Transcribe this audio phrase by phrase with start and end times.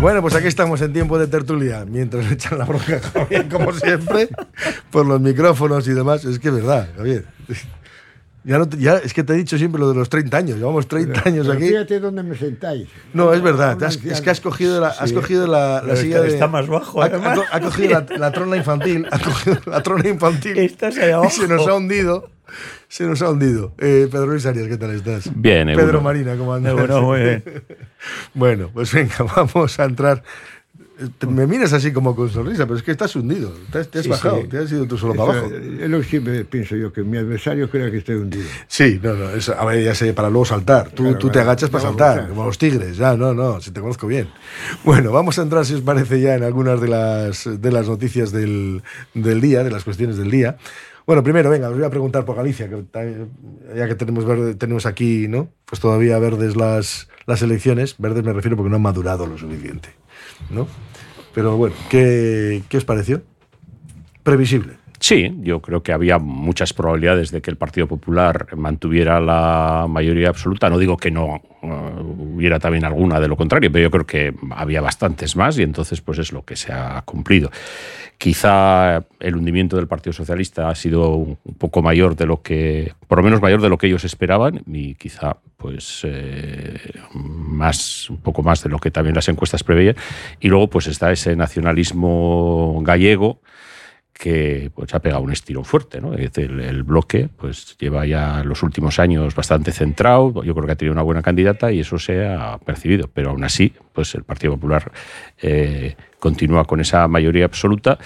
[0.00, 3.48] Bueno, pues aquí estamos en tiempo de tertulia, mientras le echan la bronca a Javier,
[3.48, 4.28] como siempre,
[4.90, 6.24] por los micrófonos y demás.
[6.24, 7.24] Es que es verdad, Javier.
[8.44, 10.58] Ya, no te- ya es que te he dicho siempre lo de los 30 años.
[10.58, 11.68] Llevamos 30 años Pero aquí.
[11.68, 12.88] Fíjate dónde me sentáis.
[13.14, 13.80] No, es verdad.
[13.84, 15.14] has- es que has cogido la, has Sí.
[15.14, 16.34] cogido la, la Pero silla está- de.
[16.34, 17.38] está más bajo, Ha, además.
[17.52, 19.06] ha- ha cogido la, la trona infantil.
[19.12, 20.58] Ha cogido la trona infantil.
[20.58, 21.30] Estás ahí y abajo.
[21.30, 22.30] se nos ha hundido.
[22.88, 23.74] Se nos ha hundido.
[23.78, 25.30] Eh, Pedro Luis Arias, ¿qué tal estás?
[25.34, 26.04] Bien, Pedro Egunon.
[26.04, 26.72] Marina, ¿cómo andas?
[26.76, 27.44] Egunon, muy bien.
[28.34, 30.22] Bueno, pues venga, vamos a entrar.
[31.18, 33.52] Te- Me miras así como con sonrisa, pero es que estás hundido.
[33.72, 34.48] Te has, te has Sí, bajado, sí.
[34.48, 35.50] te has ido tú solo para abajo.
[35.80, 38.44] Es lo que siempre pienso yo, que mi adversario crea que estoy hundido.
[38.68, 40.90] Sí, no, no, eso, a ver, ya sé, para luego saltar.
[40.90, 41.50] Tú, Claro, tú te claro.
[41.50, 42.28] agachas para No, saltar, claro.
[42.28, 44.28] como los tigres, ya, no, no, si te conozco bien.
[44.84, 48.30] Bueno, vamos a entrar, si os parece, ya en algunas de las, de las noticias
[48.30, 48.82] del,
[49.14, 50.56] del día, de las cuestiones del día.
[51.06, 52.84] Bueno, primero, venga, os voy a preguntar por Galicia, que
[53.76, 55.48] ya que tenemos, verde- tenemos aquí, ¿no?
[55.64, 59.88] Pues todavía verdes las, las elecciones, verdes me refiero porque no han madurado lo suficiente,
[60.50, 60.68] ¿no?
[61.34, 63.22] Pero bueno, ¿qué, qué os pareció?
[64.22, 64.74] Previsible.
[65.02, 70.28] Sí, yo creo que había muchas probabilidades de que el Partido Popular mantuviera la mayoría
[70.28, 70.70] absoluta.
[70.70, 74.32] No digo que no eh, hubiera también alguna de lo contrario, pero yo creo que
[74.52, 77.50] había bastantes más y entonces pues es lo que se ha cumplido.
[78.16, 83.18] Quizá el hundimiento del Partido Socialista ha sido un poco mayor de lo que, por
[83.18, 86.78] lo menos mayor de lo que ellos esperaban y quizá pues eh,
[87.12, 89.96] más, un poco más de lo que también las encuestas preveían.
[90.38, 93.40] Y luego pues está ese nacionalismo gallego
[94.22, 96.14] que pues ha pegado un estirón fuerte, ¿no?
[96.14, 100.92] El bloque pues lleva ya los últimos años bastante centrado, yo creo que ha tenido
[100.92, 104.92] una buena candidata y eso se ha percibido, pero aún así pues el Partido Popular
[105.42, 107.98] eh, continúa con esa mayoría absoluta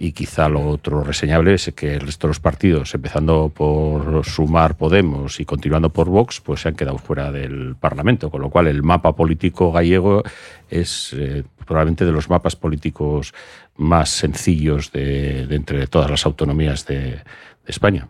[0.00, 4.76] y quizá lo otro reseñable es que el resto de los partidos, empezando por Sumar
[4.76, 8.68] Podemos y continuando por Vox, pues se han quedado fuera del Parlamento, con lo cual
[8.68, 10.22] el mapa político gallego
[10.70, 13.34] es eh, probablemente de los mapas políticos
[13.76, 17.22] más sencillos de, de entre todas las autonomías de, de
[17.66, 18.06] España.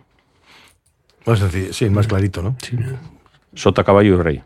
[1.24, 2.56] Más sencillo, sí, más clarito, ¿no?
[3.54, 4.42] Sota, caballo y rey.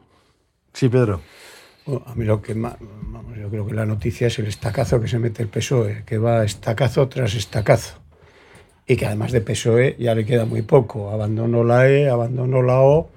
[0.72, 1.20] Sí, Pedro.
[1.86, 5.00] Bueno, a mí lo que más, vamos, yo creo que la noticia es el estacazo
[5.00, 7.98] que se mete el PSOE, que va estacazo tras estacazo.
[8.86, 11.10] Y que además de PSOE ya le queda muy poco.
[11.10, 13.10] Abandonó la E, abandonó la O,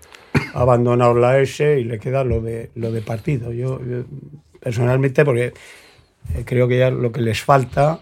[0.54, 3.52] ha abandonado la S y le queda lo de, lo de partido.
[3.52, 4.04] Yo, yo,
[4.60, 5.54] personalmente, porque
[6.34, 8.00] eh, creo que ya lo que les falta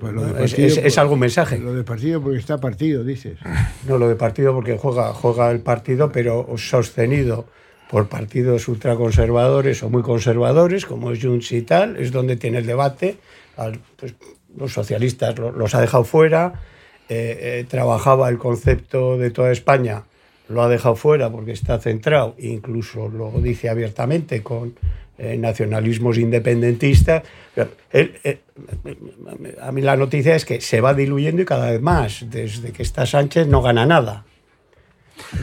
[0.00, 1.58] Pues lo de es, partido, es- algún mensaje.
[1.58, 3.38] Lo de partido porque está partido, dices.
[3.86, 7.46] No lo de partido porque juega, juega el partido, pero sostenido
[7.92, 12.66] por partidos ultraconservadores o muy conservadores, como es Junts y tal, es donde tiene el
[12.66, 13.18] debate.
[13.98, 14.14] Pues,
[14.56, 16.54] los socialistas lo- los ha dejado fuera,
[17.10, 20.04] eh, eh, trabajaba el concepto de toda España,
[20.48, 24.74] lo ha dejado fuera porque está centrado, incluso lo dice abiertamente con
[25.18, 27.22] eh, nacionalismos independentistas.
[27.92, 28.40] Él, eh,
[29.60, 32.24] a mí la noticia es que se va diluyendo y cada vez más.
[32.30, 34.24] Desde que está Sánchez no gana nada.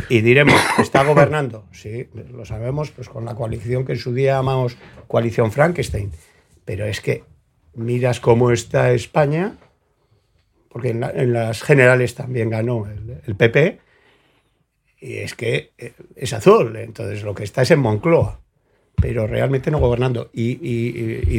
[0.09, 1.65] Y diremos, ¿está gobernando?
[1.71, 4.77] Sí, lo sabemos, pues con la coalición que en su día llamamos
[5.07, 6.11] coalición Frankenstein.
[6.65, 7.23] Pero es que
[7.75, 9.55] miras cómo está España,
[10.69, 12.85] porque en, la- en las generales también ganó
[13.25, 13.79] el, PP,
[15.01, 18.41] y es que eh, es azul, entonces lo que está es en Moncloa,
[19.01, 20.29] pero realmente no gobernando.
[20.33, 20.55] Y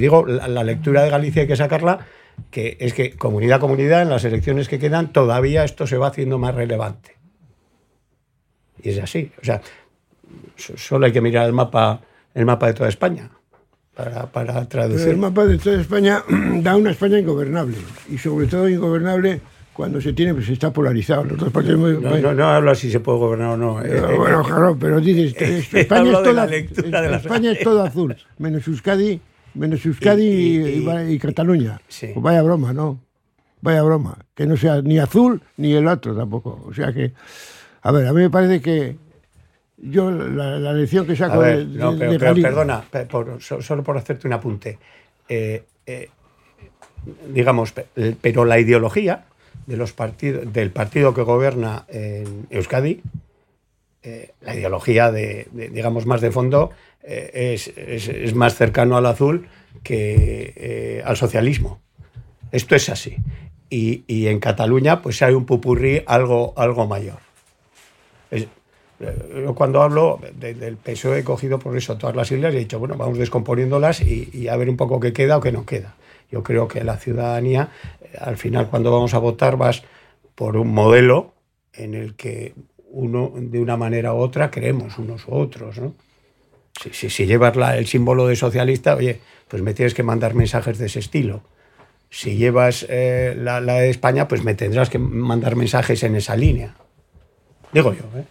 [0.00, 2.06] digo, la, la lectura de Galicia hay que sacarla,
[2.50, 6.08] que es que comunidad a comunidad, en las elecciones que quedan, todavía esto se va
[6.08, 7.19] haciendo más relevante.
[8.82, 9.30] Y es así.
[9.40, 9.60] O sea,
[10.56, 12.00] so- solo hay que mirar el mapa,
[12.34, 13.30] el mapa de toda España
[13.94, 15.08] para, para Pero traducir.
[15.08, 16.22] el mapa de toda España
[16.62, 17.76] da una España ingobernable.
[18.10, 19.40] Y sobre todo ingobernable
[19.72, 21.24] cuando se tiene, pues está polarizado.
[21.24, 23.80] Los dos partidos muy- No, no, no hablo si se puede gobernar o no.
[23.80, 28.16] eh, Pero eh, bueno, claro, pero dices, eh, España, es toda, la España es azul,
[28.38, 29.20] menos Euskadi,
[29.54, 31.80] menos Euskadi y, Y- y- y- va- y Cataluña.
[31.88, 32.08] Sí.
[32.12, 33.00] Pues vaya broma, ¿no?
[33.62, 34.16] Vaya broma.
[34.34, 36.62] Que no sea ni azul ni el otro tampoco.
[36.66, 37.12] O sea que,
[37.82, 38.96] a ver, a mí me parece que
[39.78, 43.82] yo la, la lección que saco ver, de, no, pero, de pero perdona, por- solo
[43.82, 44.78] por hacerte un apunte.
[45.28, 46.08] Eh, eh,
[47.32, 49.24] digamos, eh, pero la ideología
[49.66, 53.00] de los partidos, del partido que gobierna en Euskadi,
[54.02, 56.70] eh, la ideología de, de, digamos, más de fondo,
[57.02, 59.48] es, es- es más cercano al azul
[59.82, 61.80] que al socialismo.
[62.52, 63.16] Esto es así.
[63.70, 67.18] Y, y en Cataluña, pues hay un pupurrí algo, algo mayor.
[68.30, 68.46] Eh,
[69.44, 72.60] yo cuando hablo de- del PSOE he cogido por eso todas las islas y he
[72.60, 75.94] dicho, bueno, vamos descomponiéndolas y, a ver un poco qué queda o qué no queda.
[76.30, 77.70] Yo creo que la ciudadanía,
[78.02, 79.82] eh, al final cuando vamos a votar, vas
[80.34, 81.32] por un modelo
[81.72, 82.54] en el que
[82.90, 85.94] uno de una manera u otra creemos unos u otros, ¿no?
[86.92, 90.98] Si, llevas el símbolo de socialista, oye, pues me tienes que mandar mensajes de ese
[90.98, 91.42] estilo.
[92.08, 96.36] Si llevas eh, la, la de España, pues me tendrás que mandar mensajes en esa
[96.36, 96.74] línea.
[97.72, 98.24] Digo yo, ¿eh?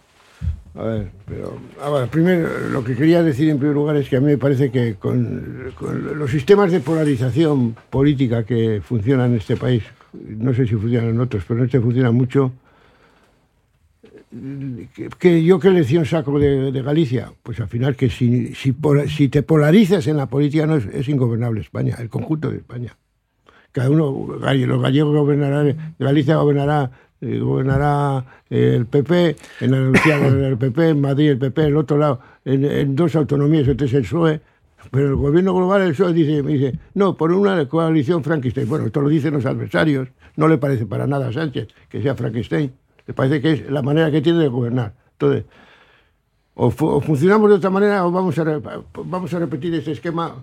[0.74, 4.20] A ver, pero a primero lo que quería decir en primer lugar es que a
[4.20, 5.72] mí me parece que con,
[6.14, 9.82] los sistemas de polarización política que funcionan en este país,
[10.12, 12.52] no sé si funcionan en otros, pero en este funciona mucho.
[14.94, 17.32] Que, que yo qué lección saco de, Galicia?
[17.42, 18.72] Pues al final que si, si,
[19.08, 22.96] si te polarizas en la política no es, es ingobernable España, el conjunto de España.
[23.72, 26.90] Cada uno, los gallegos gobernarán, Galicia gobernará,
[27.20, 31.68] eh, gobernará eh, el PP, en Andalucía gobernará el PP, en Madrid el PP, en
[31.68, 34.40] el otro lado, en, dos autonomías, entonces el PSOE.
[34.90, 38.68] Pero el gobierno global, el PSOE, dice, me dice, no, por una coalición Frankenstein.
[38.68, 42.14] Bueno, esto lo dicen los adversarios, no le parece para nada a Sánchez que sea
[42.14, 42.72] Frankenstein.
[43.06, 44.94] Le parece que es la manera que tiene de gobernar.
[45.12, 45.44] Entonces,
[46.54, 48.60] o, o funcionamos de otra manera o vamos a,
[49.04, 50.36] vamos a repetir este esquema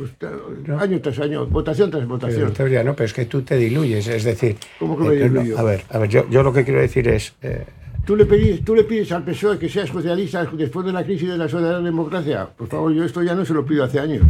[0.00, 2.52] pues, año tras año, votación tras votación.
[2.52, 4.56] teoría, no, pero es que tú te diluyes, es decir...
[4.78, 5.58] ¿Cómo que me eh, no, diluyo?
[5.58, 7.34] a ver, a ver yo, yo lo que quiero decir es...
[7.42, 7.64] eh,
[8.06, 11.28] ¿Tú le, pedís, ¿Tú le pides al PSOE que sea socialista después de la crisis
[11.28, 12.46] de la socialdemocracia?
[12.46, 14.22] Por favor, yo esto ya no se lo pido hace años.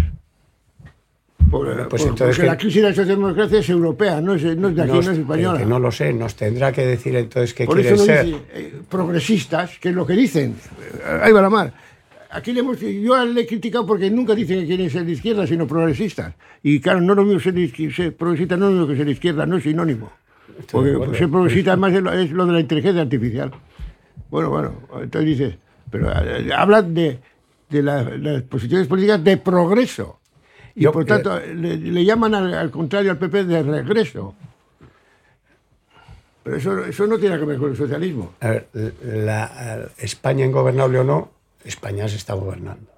[1.50, 4.42] Por- pues por- entonces porque que- la crisis de la socialdemocracia es europea, no es,
[4.56, 5.58] no es de aquí, nos- no es española.
[5.58, 8.24] que no lo sé, nos tendrá que decir entonces qué Por quiere eso no ser.
[8.26, 10.54] dice eh, progresistas, que es lo que dicen.
[11.22, 11.72] Ahí va la mar.
[12.32, 15.46] Aquí le hemos, yo le he criticado porque nunca dicen que quieren ser de izquierda,
[15.46, 16.34] sino progresistas.
[16.62, 17.54] Y claro, no lo mismo ser,
[17.92, 20.12] ser progresista, no es lo que ser de izquierda, no es sinónimo.
[20.70, 23.50] Porque ser progresista además es lo, es lo de la inteligencia artificial.
[24.30, 25.54] Bueno, bueno, entonces dices,
[25.90, 27.18] pero eh, hablan de,
[27.68, 30.20] de la- las posiciones políticas de progreso.
[30.76, 34.36] Y Yo, por eh, tanto, le, le llaman al, al contrario al PP de regreso.
[36.44, 38.34] Pero eso, eso no tiene que ver con el socialismo.
[38.40, 38.66] A ver,
[39.02, 41.30] la, España ingobernable o no,
[41.64, 42.90] España se está gobernando.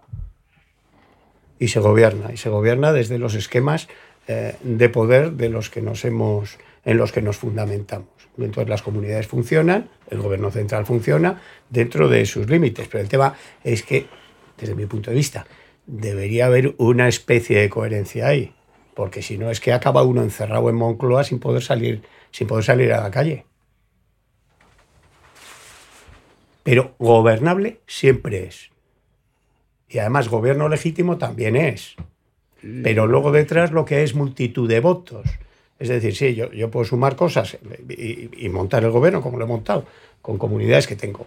[1.59, 3.89] Y se gobierna, y se gobierna desde los esquemas
[4.29, 8.09] eh, de poder de los que nos hemos, en los que nos fundamentamos.
[8.39, 12.89] Entonces las comunidades funcionan, el gobierno central funciona dentro de sus límites.
[12.89, 14.07] Pero el tema es que,
[14.59, 15.47] desde mi punto de vista,
[15.87, 18.55] debería haber una especie de coherencia ahí.
[18.95, 22.65] Porque si no es que acaba uno encerrado en Moncloa sin poder salir, sin poder
[22.65, 23.47] salir a la calle.
[26.63, 28.71] Pero gobernable siempre es.
[29.89, 31.97] Y además gobierno legítimo también es.
[32.83, 35.27] Pero luego detrás lo que es multitud de votos.
[35.79, 39.45] Es decir, sí, yo, yo puedo sumar cosas y, y montar el gobierno como lo
[39.45, 39.85] he montado,
[40.21, 41.27] con comunidades que tengo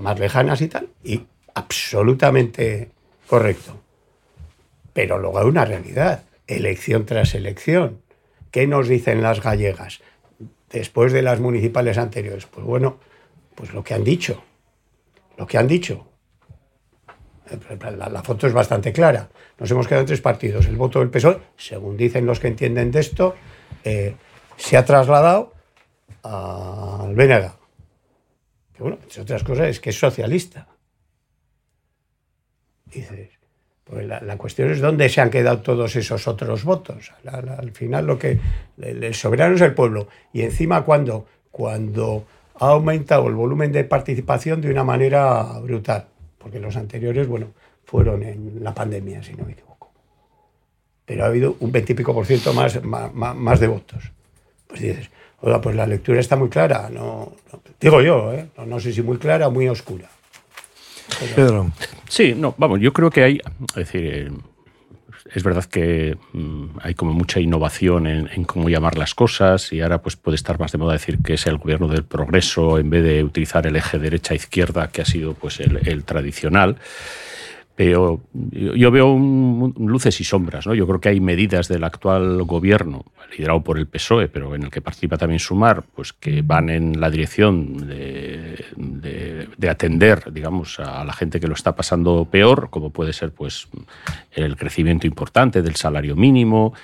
[0.00, 1.22] más lejanas y tal, y
[1.54, 2.90] absolutamente
[3.26, 3.78] correcto.
[4.92, 8.00] Pero luego hay una realidad, elección tras elección.
[8.50, 10.00] ¿Qué nos dicen las gallegas
[10.70, 12.46] después de las municipales anteriores?
[12.46, 12.98] Pues bueno,
[13.54, 14.42] pues lo que han dicho.
[15.36, 16.08] Lo que han dicho.
[17.98, 19.28] La, foto es bastante clara.
[19.58, 20.66] Nos hemos quedado en tres partidos.
[20.66, 23.34] El voto del PSOE, según dicen los que entienden de esto,
[23.84, 24.14] eh,
[24.56, 25.52] se ha trasladado
[26.22, 27.52] al BNG.
[28.74, 30.68] Que bueno, entre otras cosas, es que es socialista.
[32.86, 33.30] Dices,
[33.84, 37.12] pues la, la cuestión es dónde se han quedado todos esos otros votos.
[37.26, 38.38] Al final lo que
[38.78, 40.08] el, el soberano es el pueblo.
[40.32, 42.24] Y encima cuando, cuando
[42.60, 46.06] ha aumentado el volumen de participación de una manera brutal.
[46.38, 47.48] Porque los anteriores, bueno,
[47.84, 49.90] fueron en la pandemia, si no me equivoco.
[51.04, 54.10] Pero ha habido un veintipico por ciento más, más, más- más de votos.
[54.66, 56.88] Pues dices, oiga, pues la lectura está muy clara.
[56.90, 58.48] No, no- digo yo, ¿eh?
[58.56, 60.08] no, no sé si muy clara o muy oscura.
[61.36, 61.70] Pedro.
[62.08, 63.40] Sí, no, vamos, yo creo que hay,
[63.70, 64.30] es decir, eh,
[65.34, 70.02] es verdad que mm, hay como mucha innovación en, cómo llamar las cosas y ahora
[70.02, 73.02] pues puede estar más de moda decir que es el gobierno del progreso en vez
[73.02, 76.76] de utilizar el eje derecha-izquierda que ha sido pues el tradicional.
[77.74, 80.66] Pero yo veo un, luces y sombras.
[80.66, 80.74] ¿no?
[80.74, 84.70] Yo creo que hay medidas del actual gobierno, liderado por el PSOE, pero en el
[84.70, 90.78] que participa también Sumar, pues que van en la dirección de, de, de, atender, digamos,
[90.80, 93.68] a la gente que lo está pasando peor, como puede ser pues
[94.32, 96.74] el crecimiento importante del salario mínimo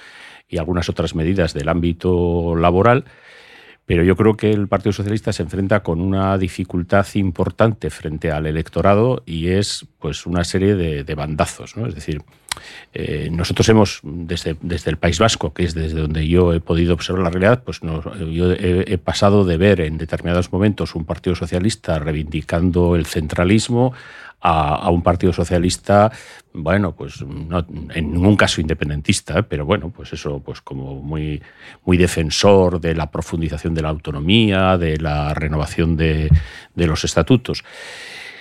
[0.49, 3.05] y algunas otras medidas del ámbito laboral.
[3.89, 8.45] Pero yo creo que el Partido Socialista se enfrenta con una dificultad importante frente al
[8.45, 11.75] electorado y es pues una serie de, bandazos.
[11.75, 12.21] Es decir,
[12.93, 16.93] eh, nosotros hemos, desde, desde, el País Vasco, que es desde donde yo he podido
[16.93, 21.35] observar la realidad, pues yo he, he, pasado de ver en determinados momentos un Partido
[21.35, 23.95] Socialista reivindicando el centralismo
[24.41, 26.11] a, un Partido Socialista,
[26.53, 31.43] bueno, pues en ningún caso independentista, pero bueno, pues eso, pues como muy,
[31.85, 36.31] muy defensor de la profundización de la autonomía, de la renovación de
[36.75, 37.65] los estatutos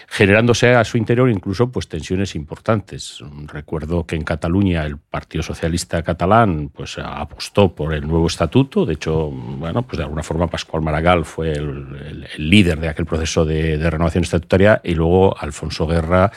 [0.09, 3.19] generándose a su interior incluso pues tensiones importantes.
[3.45, 8.93] Recuerdo que en Cataluña el Partido Socialista catalán pues apostó por el nuevo estatuto, de
[8.93, 11.69] hecho, bueno, pues de alguna forma Pascual Maragall fue el,
[12.05, 16.31] el, el líder de aquel proceso de, renovación estatutaria y luego Alfonso Guerra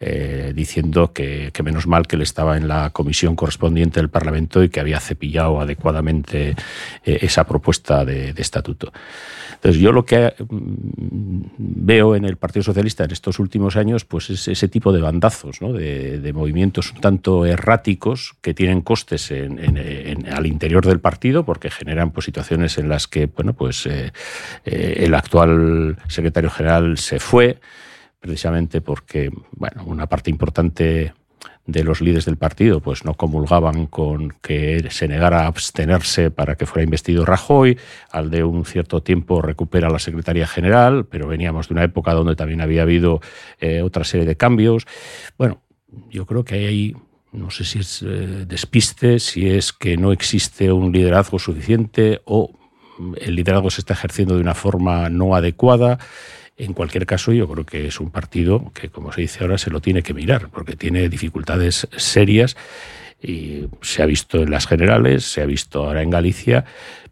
[0.00, 4.62] eh, diciendo que, que, menos mal que él estaba en la comisión correspondiente del Parlamento
[4.62, 6.50] y que había cepillado adecuadamente
[7.04, 8.92] eh, esa propuesta de, de estatuto.
[9.54, 14.28] Entonces yo lo que mm, veo en el Partido Socialista en estos últimos años pues
[14.28, 15.72] es ese tipo de bandazos, ¿no?
[15.72, 22.10] de, movimientos un tanto erráticos que tienen costes en, al interior del partido porque generan
[22.10, 24.12] pues, situaciones en las que bueno, pues, eh,
[24.64, 27.60] eh, el actual secretario general se fue
[28.20, 31.14] precisamente porque bueno, una parte importante
[31.66, 36.56] de los líderes del partido pues no comulgaban con que se negara a abstenerse para
[36.56, 37.78] que fuera investido Rajoy,
[38.10, 42.36] al de un cierto tiempo recupera la Secretaría General, pero veníamos de una época donde
[42.36, 43.20] también había habido
[43.60, 44.86] eh, otra serie de cambios.
[45.38, 45.62] Bueno,
[46.10, 46.96] yo creo que hay
[47.32, 52.52] no sé si es eh, despiste, si es que no existe un liderazgo suficiente o
[53.20, 55.98] el liderazgo se está ejerciendo de una forma no adecuada.
[56.56, 59.70] En cualquier caso, yo creo que es un partido que, como se dice ahora, se
[59.70, 62.56] lo tiene que mirar, porque tiene dificultades serias
[63.20, 66.64] y se ha visto en las generales, se ha visto ahora en Galicia.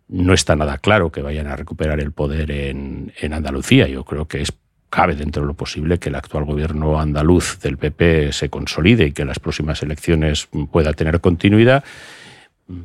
[0.08, 3.88] No está nada claro que vayan a recuperar el poder en, Andalucía.
[3.88, 4.52] Yo creo que es
[4.90, 9.12] cabe dentro de lo posible que el actual gobierno andaluz del PP se consolide y
[9.12, 11.82] que las próximas elecciones pueda tener continuidad.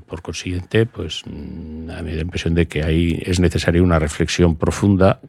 [0.07, 3.99] Por consiguiente, pues a mí me da la impresión de que ahí es necesaria una
[3.99, 5.19] reflexión profunda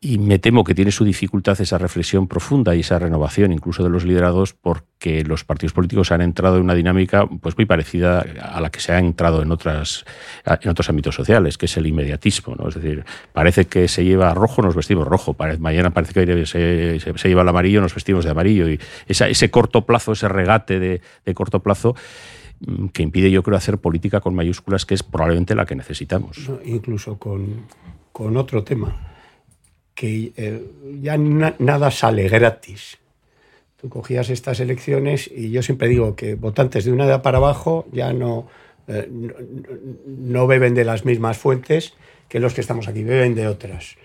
[0.00, 3.90] y me temo que tiene su dificultad esa reflexión profunda y esa renovación incluso de
[3.90, 8.60] los liderados porque los partidos políticos han entrado en una dinámica pues muy parecida a
[8.60, 10.04] la que se ha entrado en otras
[10.44, 12.68] en otros ámbitos sociales que es el inmediatismo ¿no?
[12.68, 15.36] es decir parece que se lleva rojo nos vestimos rojo.
[15.58, 18.68] Mañana parece que se, se, lleva el amarillo nos vestimos de amarillo.
[18.68, 18.78] Y
[19.08, 21.00] ese corto plazo ese regate de,
[21.34, 21.94] corto plazo
[22.60, 26.38] mm, que impide yo creo hacer política con mayúsculas que es probablemente la que necesitamos.
[26.64, 27.66] Incluso con,
[28.12, 29.07] con otro tema
[29.98, 30.62] que eh,
[31.02, 33.02] ya na nada sale gratis.
[33.80, 37.84] Tú cogías estas elecciones y yo siempre digo que votantes de una edad para abajo
[37.90, 38.46] ya no,
[38.86, 39.34] eh, no,
[40.06, 41.94] no, beben de las mismas fuentes
[42.28, 43.96] que los que estamos aquí, beben de otras.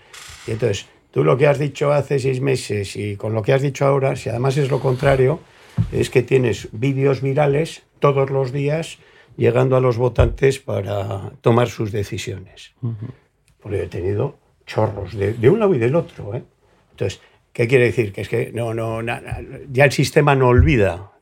[0.48, 3.62] Y entonces, tú lo que has dicho hace seis meses y con lo que has
[3.62, 5.38] dicho ahora, si además es lo contrario,
[5.92, 8.98] es que tienes vídeos virales todos los días
[9.36, 12.72] llegando a los votantes para tomar sus decisiones.
[12.82, 13.10] Uh -huh.
[13.60, 16.34] Porque he tenido chorros de, de un lado y del otro.
[16.34, 16.42] ¿eh?
[16.92, 17.20] Entonces,
[17.52, 18.12] ¿qué quiere decir?
[18.12, 19.22] Que es que no, no, na,
[19.70, 21.12] ya el sistema no olvida.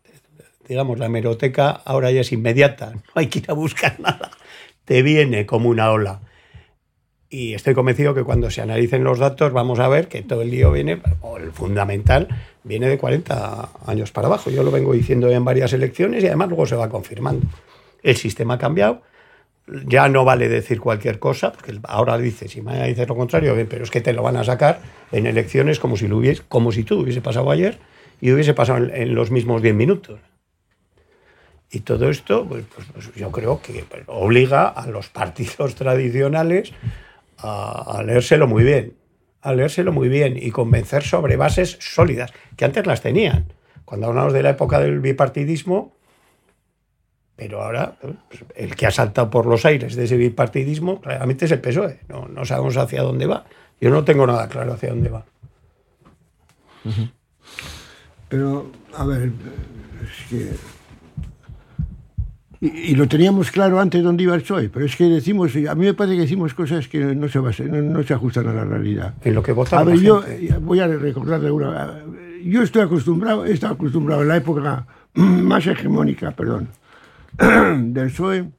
[0.69, 4.31] Digamos, la hemeroteca ahora ya es inmediata, no hay que ir a buscar nada.
[4.85, 6.21] Te viene como una ola.
[7.29, 10.51] Y estoy convencido que cuando se analicen los datos vamos a ver que todo el
[10.51, 12.29] lío viene, o el fundamental,
[12.63, 14.51] viene de 40 años para abajo.
[14.51, 17.47] Yo lo vengo diciendo en varias elecciones y además luego se va confirmando.
[18.03, 19.01] El sistema ha cambiado,
[19.67, 23.85] ya no vale decir cualquier cosa, porque ahora dices, y mañana dices lo contrario, pero
[23.85, 24.81] es que te lo van a sacar
[25.13, 27.79] en elecciones como si, lo hubiese, como si tú hubiese pasado ayer
[28.21, 30.21] y hubiese pasado en, en los mismos 10 minutos.
[31.71, 36.73] Y todo esto, pues, pues, pues yo creo que pues, obliga a los partidos tradicionales
[37.39, 38.95] a, a leérselo muy bien,
[39.41, 43.53] a leérselo muy bien y convencer sobre bases sólidas, que antes las tenían.
[43.85, 45.97] Cuando hablamos de la época del bipartidismo,
[47.37, 51.51] pero ahora pues, el que ha saltado por los aires de ese bipartidismo realmente es
[51.53, 52.01] el PSOE.
[52.09, 53.45] No, no sabemos hacia dónde va.
[53.81, 55.25] Yo no tengo nada claro hacia dónde va.
[58.29, 59.31] Pero, a ver,
[60.03, 60.51] es que
[62.61, 65.75] Y, y lo teníamos claro antes dónde iba el PSOE, pero es que decimos, a
[65.75, 68.53] mí me parece que decimos cosas que no se, basan- no, no se ajustan a
[68.53, 69.15] la realidad.
[69.25, 70.23] En lo que A votaba ver, yo
[70.61, 71.99] voy a recordarle una.
[72.45, 76.69] Yo estoy acostumbrado, he estado acostumbrado en la época más hegemónica, perdón,
[77.39, 78.51] del PSOE,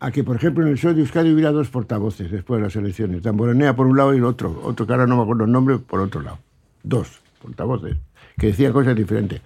[0.00, 2.76] a que, por ejemplo, en el PSOE de Euskadi hubiera dos portavoces después de las
[2.76, 3.22] elecciones.
[3.22, 5.78] Damborenea por un lado y el otro, otro que ahora no me acuerdo el nombre,
[5.78, 6.38] por otro lado.
[6.82, 7.96] Dos portavoces,
[8.38, 9.40] que decían cosas diferentes.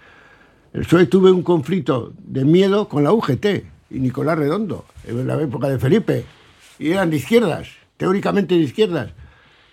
[0.72, 3.46] El PSOE tuve un conflicto de miedo con la UGT
[3.90, 6.24] y Nicolás Redondo, en la época de Felipe,
[6.78, 9.12] y eran de izquierdas, teóricamente de izquierdas.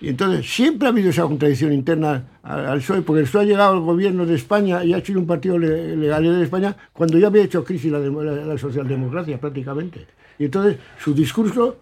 [0.02, 3.74] Y entonces siempre ha habido esa contradicción interna al PSOE, porque el PSOE ha llegado
[3.74, 7.28] al gobierno de España y ha sido un partido le- legal de España cuando ya
[7.28, 10.08] había hecho crisis la, demo- la- la socialdemocracia prácticamente.
[10.38, 11.78] Y entonces su discurso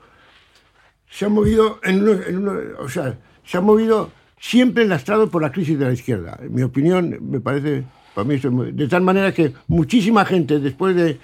[1.09, 4.09] se ha movido en uno, en uno- o sea, se ha movido
[4.39, 6.39] siempre lastrado por la crisis de la izquierda.
[6.41, 7.83] En mi opinión, me parece,
[8.15, 8.37] para mí,
[8.73, 11.19] de tal manera que muchísima gente después de,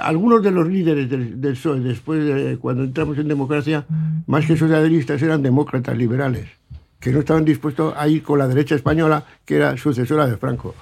[0.00, 3.84] algunos de los líderes del, del PSOE, después de cuando entramos en democracia,
[4.26, 6.48] más que socialistas eran demócratas liberales,
[7.00, 10.74] que no estaban dispuestos a ir con la derecha española, que era sucesora de Franco.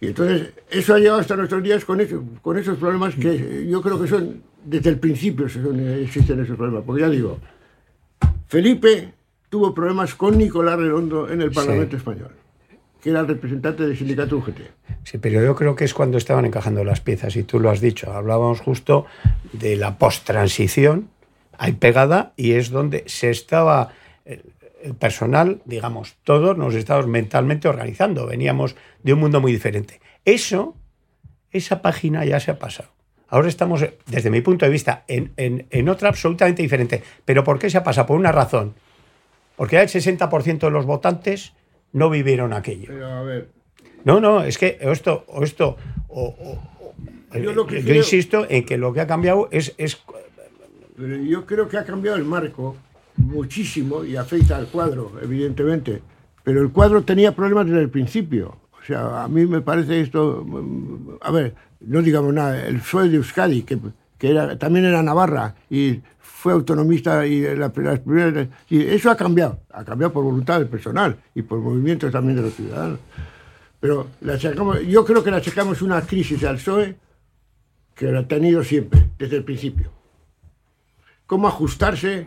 [0.00, 3.80] Y entonces, eso ha llegado hasta nuestros días con, eso- con esos problemas que yo
[3.82, 6.82] creo que son, desde el principio son- existen esos problemas.
[6.84, 7.38] Porque ya digo,
[8.48, 9.12] Felipe
[9.48, 12.30] tuvo problemas con Nicolás Redondo en el Parlamento Español,
[13.02, 14.60] que era el representante del sindicato UGT.
[15.04, 17.80] Sí, pero yo creo que es cuando estaban encajando las piezas, y tú lo has
[17.80, 18.12] dicho.
[18.12, 19.06] Hablábamos justo
[19.52, 21.08] de la post-transición,
[21.58, 23.90] hay pegada, y es donde se estaba
[24.24, 24.44] el,
[24.82, 28.26] el personal, digamos, todos nos estábamos mentalmente organizando.
[28.26, 30.00] Veníamos de un mundo muy diferente.
[30.24, 30.76] Eso,
[31.50, 32.90] esa página ya se ha pasado.
[33.28, 37.02] Ahora estamos, desde mi punto de vista, en, en- en otra absolutamente diferente.
[37.24, 38.06] ¿Pero por qué se ha pasado?
[38.06, 38.74] Por una razón.
[39.56, 41.52] Porque ya el 60% de los votantes
[41.92, 42.86] no vivieron aquello.
[42.88, 43.48] Pero a ver,
[44.04, 45.76] No, no, es que esto, esto,
[46.08, 46.84] o, o-
[47.34, 50.02] o- Yo lo que yo creo- insisto en que lo que ha cambiado es, es
[50.96, 52.76] pero yo creo que ha cambiado el marco
[53.16, 56.02] muchísimo y afecta al cuadro, evidentemente.
[56.44, 58.56] Pero el cuadro tenía problemas desde el principio.
[58.80, 60.44] O sea, a mí me parece esto.
[60.44, 62.66] mm, A ver, no digamos nada.
[62.66, 63.78] El PSOE de Euskadi, que,
[64.18, 66.00] que era, también era Navarra y
[66.42, 68.48] fue autonomista y la, las primeras.
[68.68, 69.60] Y eso ha cambiado.
[69.70, 72.98] Ha cambiado por voluntad del personal y por movimientos también de los ciudadanos.
[73.78, 76.96] Pero le achacamos- yo creo que le achacamos una crisis al PSOE
[77.94, 79.92] que la ha tenido siempre, desde el principio
[81.26, 82.26] cómo ajustarse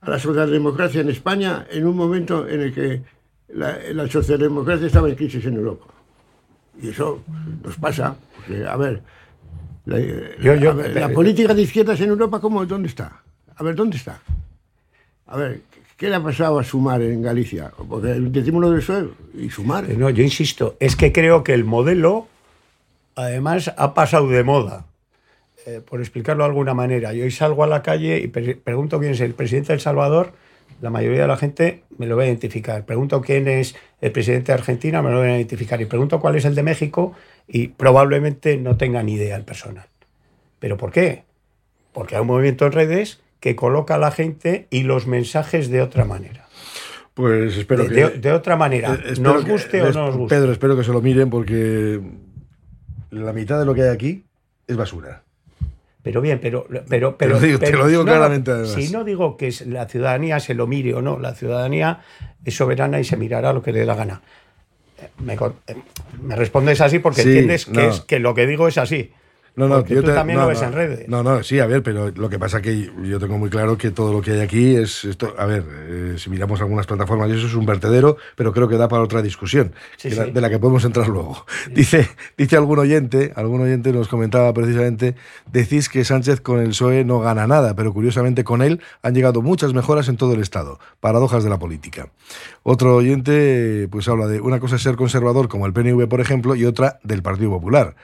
[0.00, 3.02] a la socialdemocracia en España en un momento en el que
[3.48, 5.84] la, la socialdemocracia estaba en crisis en Europa.
[6.80, 7.22] Y eso
[7.64, 9.02] nos pasa, porque, a ver,
[9.86, 13.22] la, Yo- yo- ver, la política de izquierdas en Europa, ¿cómo, ¿dónde está?
[13.56, 14.20] A ver, ¿dónde está?
[15.26, 15.60] A ver,
[15.96, 17.72] ¿qué le ha pasado a Sumar en Galicia?
[17.88, 19.88] Porque decimos lo de PSOE y Sumar.
[19.88, 22.28] No, yo insisto, es que creo que el modelo,
[23.14, 24.84] además, ha pasado de moda.
[25.66, 29.00] Eh, por explicarlo de alguna manera, yo hoy salgo a la calle y pre- pregunto
[29.00, 30.32] quién es el presidente de El Salvador,
[30.80, 32.84] la mayoría de la gente me lo va a identificar.
[32.84, 35.80] Pregunto quién es el presidente de Argentina, me lo van a identificar.
[35.80, 37.14] Y pregunto cuál es el de México
[37.48, 39.86] y probablemente no tengan ni idea el personal.
[40.58, 41.24] ¿Pero por qué?
[41.92, 45.82] Porque hay un movimiento en redes que coloca a la gente y los mensajes de
[45.82, 46.46] otra manera.
[47.14, 47.94] Pues espero De, que.
[47.94, 50.34] de- de otra manera, Eh, nos que- guste o no nos guste.
[50.36, 52.00] Pedro, espero que se lo miren porque
[53.10, 54.24] la mitad de lo que hay aquí
[54.66, 55.22] es basura.
[56.02, 56.66] Pero bien, pero.
[56.88, 58.72] pero, pero lo digo- te lo digo no, claramente, además.
[58.72, 62.00] Si no digo que la ciudadanía se lo mire o no, la ciudadanía
[62.44, 64.22] es soberana y se mirará lo que le dé la gana.
[64.98, 65.38] Eh, Me, eh,
[66.22, 67.80] me respondes así porque Sí, entiendes que, no.
[67.90, 69.12] es, que lo que digo es así.
[69.56, 70.66] No, no, yo tú te- también no, lo ves no.
[70.68, 71.08] en redes.
[71.08, 73.90] No, no, sí, a ver, pero lo que pasa que yo tengo muy claro que
[73.90, 75.34] todo lo que hay aquí es esto.
[75.38, 78.76] A ver, eh, si miramos algunas plataformas, y eso es un vertedero, pero creo que
[78.76, 81.46] da para otra discusión, Sí, la- de la que podemos entrar luego.
[81.72, 85.14] Dice, dice algún oyente, algún oyente nos comentaba precisamente,
[85.50, 89.40] decís que Sánchez con el PSOE no gana nada, pero curiosamente con él han llegado
[89.40, 90.78] muchas mejoras en todo el Estado.
[91.00, 92.08] Paradojas de la política.
[92.62, 96.54] Otro oyente pues habla de una cosa es ser conservador como el PNV, por ejemplo,
[96.56, 97.94] y otra del Partido Popular.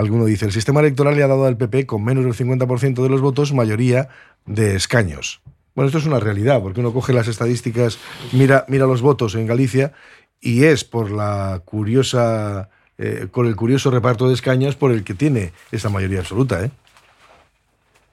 [0.00, 3.08] Alguno dice, el sistema electoral le ha dado al PP con menos del 50% de
[3.10, 4.08] los votos mayoría
[4.46, 5.42] de escaños.
[5.74, 7.98] Bueno, esto es una realidad, porque uno coge las estadísticas,
[8.32, 9.92] mira, mira los votos en Galicia
[10.40, 15.12] y es por la curiosa, eh, con el curioso reparto de escaños por el que
[15.12, 16.70] tiene esa mayoría absoluta, ¿eh?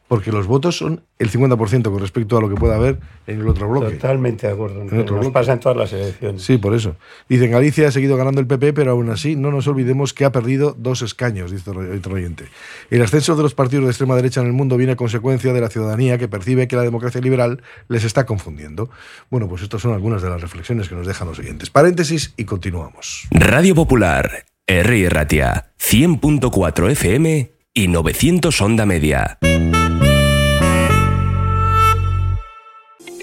[0.08, 3.48] Porque los votos son el 50% con respecto a lo que pueda haber en el
[3.48, 3.96] otro bloque.
[3.96, 4.82] Totalmente de acuerdo.
[4.82, 5.32] En otro Nos bloque.
[5.32, 6.42] pasa en todas las elecciones.
[6.44, 6.96] Sí, por eso.
[7.28, 10.32] Dicen, Galicia ha seguido ganando el PP, pero aún así no nos olvidemos que ha
[10.32, 12.46] perdido dos escaños, dice otro oyente.
[12.90, 15.60] El ascenso de los partidos de extrema derecha en el mundo viene a consecuencia de
[15.60, 18.90] la ciudadanía que percibe que la democracia liberal les está confundiendo.
[19.30, 21.70] Bueno, pues estas son algunas de las reflexiones que nos dejan los oyentes.
[21.70, 23.28] Paréntesis y continuamos.
[23.32, 29.38] Radio Popular, Herri Ratia, 100.4 FM y 900 Onda Media.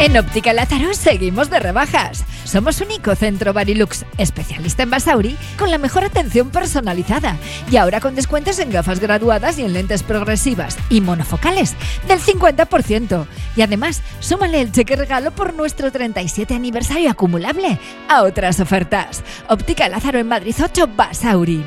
[0.00, 2.24] En Óptica Lázaro seguimos de rebajas.
[2.44, 7.36] Somos único centro Barilux, especialista en Basauri, con la mejor atención personalizada.
[7.70, 11.74] Y ahora con descuentos en gafas graduadas y en lentes progresivas y monofocales
[12.08, 13.26] del 50%.
[13.56, 19.22] Y además, súmale el cheque regalo por nuestro 37 aniversario acumulable a otras ofertas.
[19.50, 21.62] Óptica Lázaro en Madrid 8 Basauri.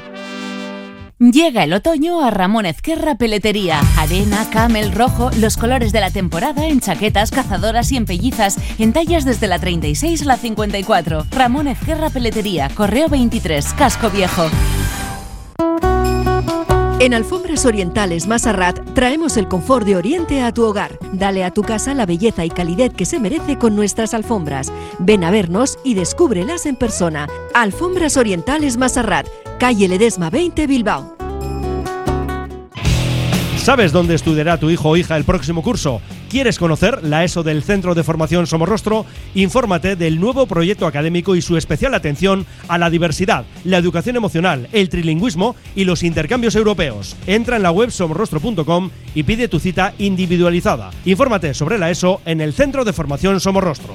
[1.32, 3.80] Llega el otoño a Ramón Ezquerra Peletería.
[3.98, 8.92] Arena, camel, rojo, los colores de la temporada en chaquetas, cazadoras y en pellizas, en
[8.92, 11.26] tallas desde la 36 a la 54.
[11.32, 14.50] Ramón Ezquerra Peletería, Correo 23, Casco Viejo.
[17.04, 20.98] En Alfombras Orientales Masarrat traemos el confort de Oriente a tu hogar.
[21.12, 24.72] Dale a tu casa la belleza y calidez que se merece con nuestras alfombras.
[25.00, 27.28] Ven a vernos y descúbrelas en persona.
[27.54, 29.28] Alfombras Orientales Masarrat,
[29.60, 31.18] calle Ledesma 20 Bilbao.
[33.58, 36.00] ¿Sabes dónde estudiará tu hijo o hija el próximo curso?
[36.34, 39.06] ¿Quieres conocer la ESO del Centro de Formación Somorrostro?
[39.36, 44.68] Infórmate del nuevo proyecto académico y su especial atención a la diversidad, la educación emocional,
[44.72, 47.16] el trilingüismo y los intercambios europeos.
[47.28, 50.90] Entra en la web somorrostro.com y pide tu cita individualizada.
[51.06, 53.94] Infórmate sobre la ESO en el Centro de Formación Somorrostro.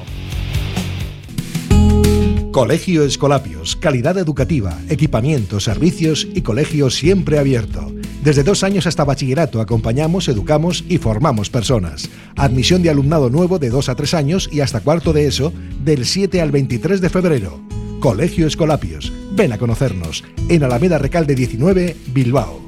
[2.53, 7.98] Colegio Escolapios, calidad educativa, equipamiento, servicios y colegio siempre abierto.
[8.23, 12.09] Desde dos años hasta bachillerato acompañamos, educamos y formamos personas.
[12.37, 15.53] Admisión de alumnado nuevo de 2 a 3 años y hasta cuarto de eso
[15.85, 17.61] del 7 al 23 de febrero.
[18.01, 19.13] Colegio Escolapios.
[19.33, 22.68] Ven a conocernos en Alameda Recalde 19, Bilbao.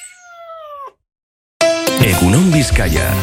[2.03, 3.13] Egunon Vizcaya.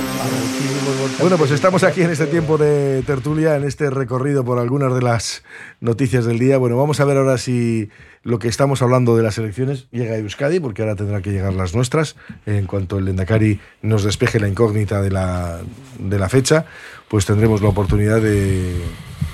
[1.20, 5.02] Bueno, pues estamos aquí en este tiempo de tertulia, en este recorrido por algunas de
[5.02, 5.42] las
[5.80, 6.58] noticias del día.
[6.58, 7.88] Bueno, vamos a ver ahora si
[8.22, 11.54] lo que estamos hablando de las elecciones llega a Euskadi, porque ahora tendrán que llegar
[11.54, 12.14] las nuestras.
[12.46, 15.58] En cuanto el Endacari nos despeje la incógnita de la,
[15.98, 16.64] de la fecha,
[17.08, 18.76] pues tendremos la oportunidad de,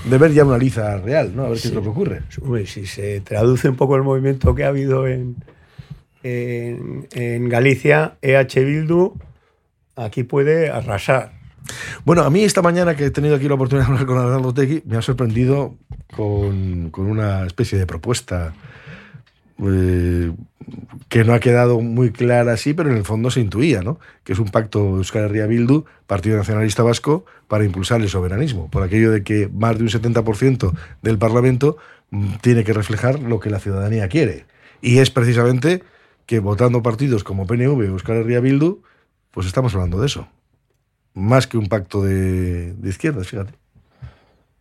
[0.08, 1.44] de ver ya una liza real, ¿no?
[1.44, 2.22] A ver qué es lo que ocurre.
[2.40, 5.36] Uy, si se traduce un poco el movimiento que ha habido en,
[6.22, 9.18] en, en Galicia, EH Bildu
[9.96, 11.32] aquí puede arrasar.
[12.04, 14.52] Bueno, a mí esta mañana que he tenido aquí la oportunidad de hablar con Arnaldo
[14.52, 15.76] Tegui, me ha sorprendido
[16.14, 18.52] con, con una especie de propuesta
[19.62, 20.32] eh,
[21.08, 24.00] que no ha quedado muy clara así, pero en el fondo se intuía, ¿no?
[24.24, 28.82] Que es un pacto Euskal Herria Bildu, Partido Nacionalista Vasco, para impulsar el soberanismo, por
[28.82, 31.76] aquello de que más de un 70% del Parlamento
[32.40, 34.46] tiene que reflejar lo que la ciudadanía quiere.
[34.80, 35.82] Y es precisamente
[36.26, 38.82] que votando partidos como PNV, Euskal Herria Bildu,
[39.34, 40.26] pues estamos hablando de eso.
[41.12, 43.52] Más que un pacto de, de izquierdas, fíjate.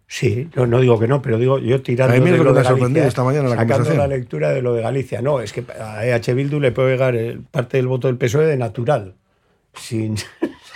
[0.07, 2.53] Sí, no, no digo que no, pero digo yo tirando A mí es de lo
[2.53, 5.21] me de Galicia, esta mañana en la sacando la lectura de lo de Galicia.
[5.21, 7.15] No, es que a EH Bildu le puede llegar
[7.49, 9.15] parte del voto del PSOE de natural.
[9.73, 10.17] Sin,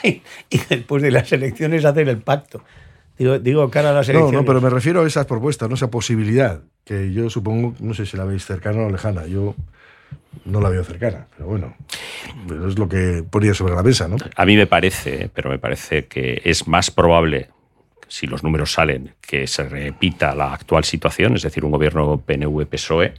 [0.04, 0.22] y
[0.70, 2.64] después de las elecciones hacer el pacto.
[3.20, 4.42] Digo, digo cara a las No, elecciones.
[4.42, 8.06] no, pero me refiero a esas propuestas, no esa posibilidad, que yo supongo, no sé
[8.08, 9.54] si la veis cercana o lejana, yo
[10.46, 11.76] no la veo cercana, pero bueno,
[12.68, 14.18] es lo que ponía sobre la mesa, ¿no?
[14.36, 17.50] A mí me parece, pero me parece que es más probable
[18.08, 23.14] si los números salen, que se repita la actual situación, es decir, un gobierno PNV-PSOE,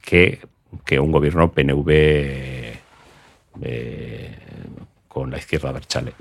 [0.00, 0.40] que,
[0.84, 1.90] que un gobierno PNV
[3.62, 4.38] eh,
[5.08, 6.12] con la izquierda Berchale.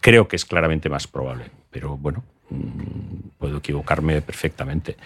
[0.00, 4.96] Creo que es claramente más probable, pero bueno, mm, puedo equivocarme perfectamente.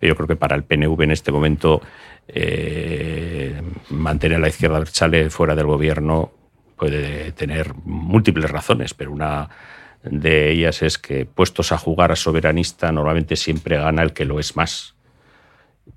[0.00, 1.80] Yo creo que para el PNV en este momento
[2.28, 6.32] eh, mantener a la izquierda Berchale fuera del gobierno
[6.76, 9.48] puede tener múltiples razones, pero una
[10.02, 14.38] de ellas es que puestos a jugar a soberanista normalmente siempre gana el que lo
[14.38, 14.94] es más.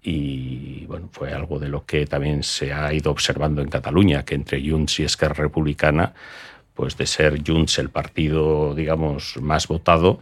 [0.01, 4.35] Y bueno, fue algo de lo que también se ha ido observando en Cataluña, que
[4.35, 6.13] entre Junts y Esquerra Republicana,
[6.73, 10.19] pues de ser Junts el partido, digamos, más votado,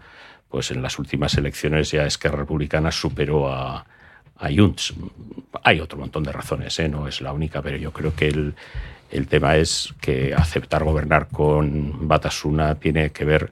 [0.49, 3.85] pues en las últimas elecciones ya Esquerra Republicana superó a,
[4.37, 4.93] a Junts.
[5.63, 6.89] Hay otro montón de razones, ¿eh?
[6.89, 8.55] no es la única, pero yo creo que el,
[9.11, 13.51] el tema es que aceptar gobernar con Batasuna tiene que ver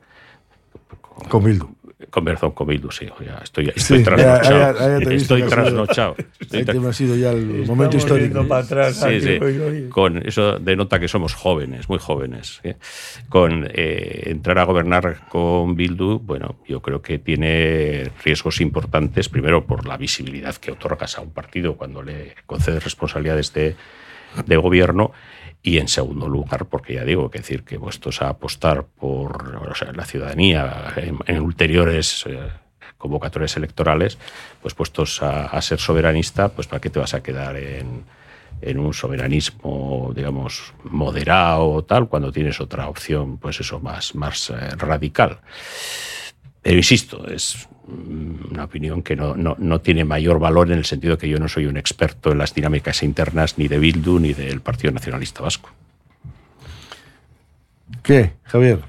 [1.29, 1.72] Con Bildu.
[2.09, 3.07] Con, perdón, con Bildu, sí.
[3.25, 4.59] ya estoy, estoy Sí, trasnochado.
[4.79, 6.15] ya- ya- estoy que ha sido- trasnochado.
[6.39, 8.47] Estoy tra- ha sido ya el momento histórico.
[8.47, 8.95] para atrás.
[8.99, 9.37] Sí, sí.
[9.41, 9.89] hoy, hoy.
[9.89, 12.59] Con eso denota que somos jóvenes, muy jóvenes.
[12.63, 12.75] ¿eh?
[13.29, 19.29] Con eh, entrar a gobernar con Bildu, bueno, yo creo que tiene riesgos importantes.
[19.29, 23.75] Primero, por la visibilidad que otorgas a un partido cuando le concedes responsabilidades de,
[24.45, 25.11] de gobierno.
[25.65, 30.05] Y en segundo lugar, porque ya digo, que decir que puestos a apostar por la
[30.05, 32.49] ciudadanía en, ulteriores eh,
[32.97, 34.17] convocatorias electorales,
[34.61, 38.03] pues puestos a, a ser soberanista, pues ¿para qué te vas a quedar en,
[38.61, 44.49] en un soberanismo, digamos, moderado o tal, cuando tienes otra opción, pues eso, más, más
[44.49, 45.39] eh, radical?
[46.63, 50.85] Pero insisto, es mm, una opinión que no, no, no tiene mayor valor en el
[50.85, 54.33] sentido que yo no soy un experto en las dinámicas internas ni de Bildu ni
[54.33, 55.69] del Partido Nacionalista Vasco.
[58.01, 58.79] ¿Qué, Javier?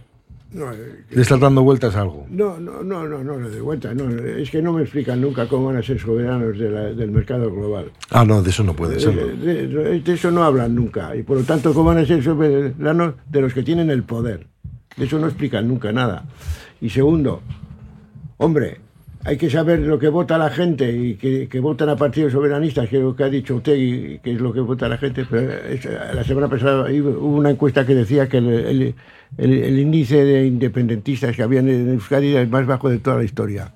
[0.52, 2.26] No, eh, Le estás dando vueltas a algo.
[2.30, 3.92] No, no, no, no, no le doy vuelta.
[3.92, 7.10] No, es que no me explican nunca cómo van a ser soberanos de la- del
[7.10, 7.90] mercado global.
[8.10, 9.36] Ah, no, de eso no puede ser.
[9.36, 11.14] De, de- de eso no hablan nunca.
[11.16, 14.46] Y por lo tanto, ¿cómo van a ser soberanos de los que tienen el poder?
[14.98, 16.24] Eso no explican nunca nada.
[16.80, 17.42] Y segundo,
[18.38, 18.78] hombre,
[19.24, 22.98] hay que saber lo que vota la gente y que, votan a partidos soberanistas, que
[22.98, 25.24] es lo que ha dicho Otegui, que es lo que vota la gente.
[25.28, 31.34] Pero es- la semana pasada hubo una encuesta que decía que el, índice de independentistas
[31.34, 33.72] que había en Euskadi era el más bajo de toda la historia.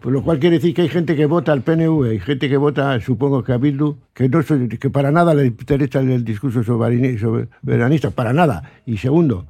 [0.00, 2.56] Por lo cual quiere decir que hay gente que vota al PNV, hay gente que
[2.56, 4.40] vota, supongo que a Bildu, que, no,
[4.80, 8.62] que para nada le interesa el, discurso soberani- soberanista, para nada.
[8.86, 9.46] Y segundo,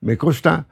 [0.00, 0.66] me consta,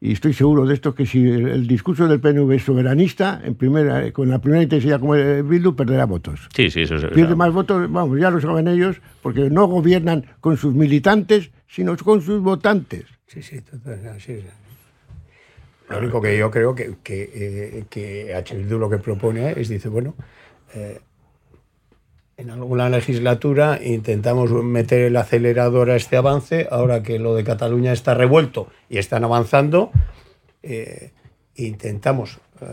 [0.00, 3.54] y estoy seguro de esto, que si el, el discurso del PNV es soberanista, en
[3.54, 6.48] primera, con la primera intensidad como el Bildu, perderá votos.
[6.54, 7.04] Sí, sí, eso es.
[7.06, 11.96] Pierde más votos, vamos, ya lo saben ellos, porque no gobiernan con sus militantes, sino
[11.96, 13.04] con sus votantes.
[13.26, 14.44] Sí, sí, total, así es.
[15.88, 18.56] Lo único que yo creo que, que, eh, que H.
[18.56, 20.14] Bildu lo que propone es, dice, bueno,
[20.74, 21.00] eh,
[22.36, 27.92] en alguna legislatura intentamos meter el acelerador a este avance, ahora que lo de Cataluña
[27.92, 29.90] está revuelto y están avanzando,
[30.62, 31.12] eh,
[31.54, 32.66] intentamos, eh,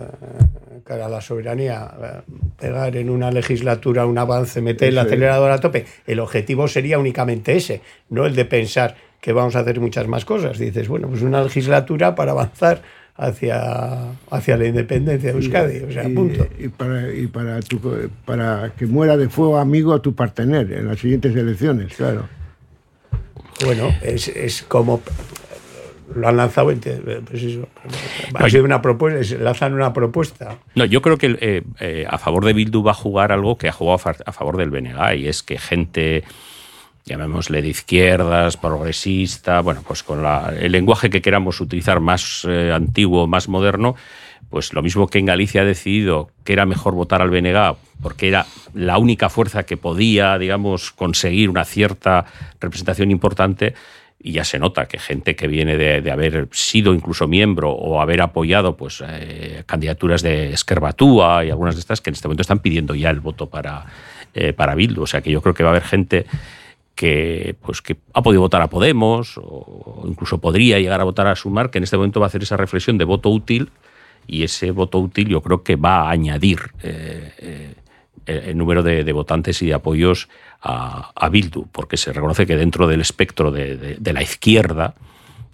[0.83, 5.59] cara a la soberanía, eh, pegar en una legislatura un avance, meter el acelerador a
[5.59, 5.85] tope.
[6.05, 10.25] El objetivo sería únicamente ese, no el de pensar que vamos a hacer muchas más
[10.25, 10.59] cosas.
[10.59, 12.81] Dices, bueno, pues una legislatura para avanzar
[13.15, 15.79] hacia, hacia la independencia de Euskadi.
[15.83, 16.47] O sea, y, punto.
[16.57, 20.87] y para, y para, tu- para que muera de fuego amigo a tu partener en
[20.87, 22.27] las siguientes elecciones, claro.
[23.63, 25.01] Bueno, es, es como
[26.15, 27.67] lo han lanzado, pues eso,
[28.35, 30.57] ha No, sido una propuesta, es- lanzan una propuesta.
[30.75, 33.67] No, yo creo que eh, eh, a favor de Bildu va a jugar algo que
[33.69, 36.23] ha jugado a favor del BNG y es que gente,
[37.05, 43.27] llamémosle de izquierdas, progresista, bueno, pues con el lenguaje que queramos utilizar más eh, antiguo,
[43.27, 43.95] más moderno,
[44.49, 48.27] pues lo mismo que en Galicia ha decidido que era mejor votar al BNG porque
[48.27, 52.25] era la única fuerza que podía, digamos, conseguir una cierta
[52.59, 53.73] representación importante.
[54.25, 57.99] Y ya se nota que gente que viene de, de haber sido incluso miembro o
[57.99, 62.41] haber apoyado pues, eh, candidaturas de Esquerbatúa y algunas de estas que en este momento
[62.41, 63.85] están pidiendo ya el voto para,
[64.33, 65.01] eh, para Bildu.
[65.01, 66.25] O sea que yo creo que va a haber gente
[66.95, 71.35] que, pues, que ha podido votar a Podemos o incluso podría llegar a votar a
[71.35, 73.71] Sumar, que en este momento va a hacer esa reflexión de voto útil
[74.27, 77.33] y ese voto útil yo creo que va a añadir eh,
[78.25, 80.29] eh, el número de, votantes y de apoyos
[80.61, 84.95] a, Bildu, porque se reconoce que dentro del espectro de la izquierda,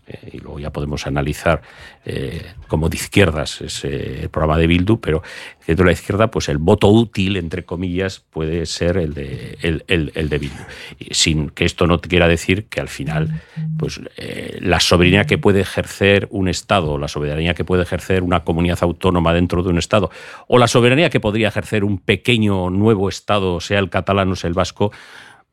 [0.10, 1.62] eh, y luego ya podemos analizar
[2.06, 5.22] eh, como de izquierdas ese programa de Bildu, pero
[5.66, 9.84] dentro de la izquierda, pues el voto útil, entre comillas, puede ser el de, el,
[9.88, 10.64] el- de Bildu.
[11.12, 13.42] Sin que esto no quiera decir que al final,
[13.78, 18.44] pues eh, la soberanía que puede ejercer un Estado, la soberanía que puede ejercer una
[18.44, 20.10] comunidad autónoma dentro de un Estado,
[20.48, 24.48] o la soberanía que podría ejercer un pequeño nuevo Estado, sea el catalán o sea
[24.48, 24.92] el vasco,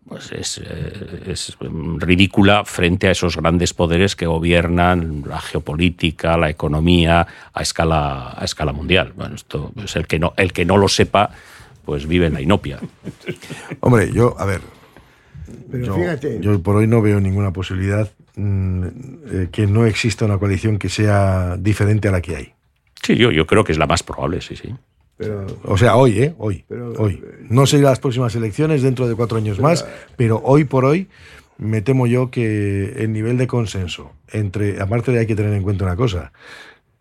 [0.08, 1.56] pues es, eh, es
[1.98, 8.44] ridícula frente a esos grandes poderes que gobiernan la geopolítica, la economía a escala, a
[8.44, 9.12] escala mundial.
[9.16, 11.30] Bueno, esto es el que no, el que no lo sepa,
[11.84, 12.78] pues vive en la inopia.
[13.80, 14.60] Hombre, yo, a ver.
[15.70, 16.40] Pero yo, fíjate.
[16.40, 18.84] yo por hoy no veo ninguna posibilidad mm,
[19.30, 22.52] eh, que no exista una coalición que sea diferente a la que hay.
[23.02, 24.74] Sí, yo, yo creo que es la más probable, sí, sí.
[25.16, 26.34] Pero, O sea, hoy, ¿eh?
[26.38, 26.64] Hoy.
[26.98, 27.22] hoy.
[27.48, 31.08] No sé las próximas elecciones dentro de cuatro años más, pero hoy por hoy
[31.58, 34.80] me temo yo que el nivel de consenso entre.
[34.80, 36.32] Aparte de hay que tener en cuenta una cosa,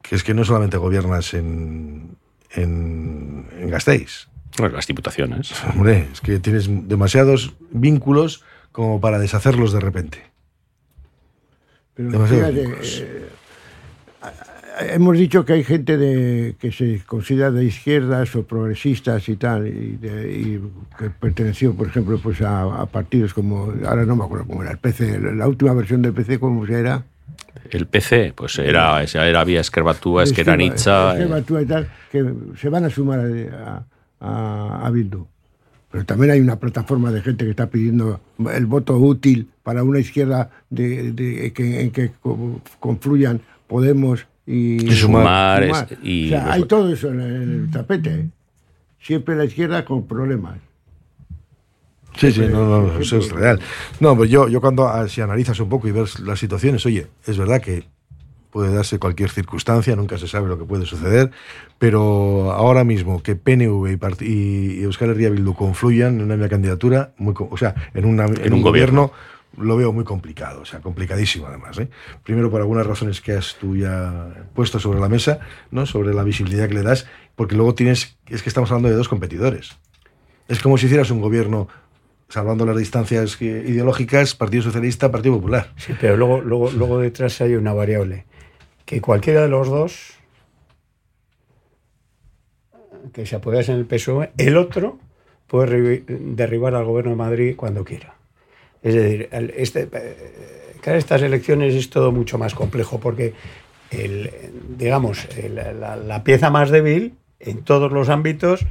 [0.01, 2.15] que es que no solamente gobiernas en,
[2.51, 4.29] en, en Gasteiz.
[4.57, 5.51] Las diputaciones.
[5.75, 10.23] Hombre, es que tienes demasiados vínculos como para deshacerlos de repente.
[11.93, 12.99] pero Demasiados fíjate, vínculos.
[13.05, 13.25] eh,
[14.79, 19.67] hemos dicho que hay gente de, que se considera de izquierdas o progresistas y tal,
[19.67, 20.61] y, de- y
[20.97, 24.71] que perteneció, por ejemplo, pues a, a partidos como, ahora no me acuerdo cómo era,
[24.71, 27.03] el PC, la última versión del PC, ¿cómo se era?
[27.71, 31.17] El PC, pues era, era vía Esquerbatúa, Esqueranitza.
[31.19, 33.85] eh, y tal, que se van a sumar a,
[34.19, 35.25] a, a Bildu.
[35.91, 38.19] Pero también hay una plataforma de gente que está pidiendo
[38.53, 44.85] el voto útil para una izquierda de, de- que, en que co- confluyan Podemos y,
[44.87, 48.09] Y Sumar, es- y o sea, los- hay todo eso en el, en el tapete.
[48.13, 48.29] ¿eh?
[48.99, 50.57] Siempre la izquierda con problemas.
[52.17, 53.59] Sí, sí, no, no, no, eso es real.
[53.99, 57.07] No, pues yo, yo cuando ah, si analizas un poco y ves las situaciones, oye,
[57.25, 57.83] es verdad que
[58.51, 61.29] puede darse cualquier circunstancia, nunca se sabe lo que puede suceder,
[61.77, 67.33] pero ahora mismo que PNV y, y, Euskal Herria Bildu confluyan en una candidatura, muy,
[67.37, 69.11] o sea, en, una- en un, un gobierno,
[69.57, 71.77] lo veo muy complicado, o sea, complicadísimo además.
[71.79, 71.89] ¿eh?
[72.23, 75.39] Primero por algunas razones que has tú ya puesto sobre la mesa,
[75.71, 75.85] ¿no?
[75.85, 79.07] sobre la visibilidad que le das, porque luego tienes, es que estamos hablando de dos
[79.07, 79.77] competidores.
[80.47, 81.67] Es como si hicieras un gobierno,
[82.29, 85.71] salvando las distancias ideológicas, Partido Socialista, Partido Popular.
[85.77, 88.25] Sí, pero luego, luego, luego detrás hay una variable.
[88.85, 90.13] Que cualquiera de los dos
[93.13, 94.99] que se apoyase en el PSOE, el otro
[95.47, 98.14] puede derribar al gobierno de Madrid cuando quiera.
[98.83, 103.33] Es decir, este, eh, estas elecciones es todo mucho más complejo porque,
[103.91, 104.31] el,
[104.77, 108.65] digamos, la, la pieza más débil en todos los ámbitos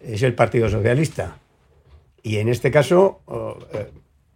[0.00, 1.38] es el Partido Socialista.
[2.22, 3.20] Y en este caso,
[3.72, 3.90] eh,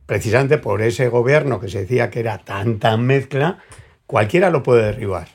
[0.06, 3.58] precisamente por ese gobierno que se decía que era tanta mezcla,
[4.06, 5.28] cualquiera lo puede derribar.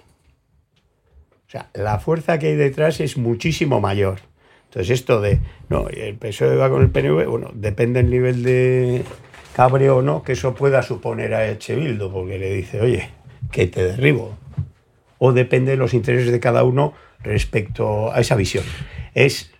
[1.47, 4.19] O sea, la fuerza que hay detrás es muchísimo mayor.
[4.65, 9.03] Entonces, esto de, no, el PSOE va con el PNV, bueno, depende del nivel de
[9.57, 13.09] cabreo o no que eso pueda suponer a Eche Bildu, porque le dice, oye,
[13.51, 14.37] que te derribo.
[15.17, 16.93] O depende de los intereses de cada uno
[17.23, 18.63] respecto a esa visión.
[19.15, 19.51] Es,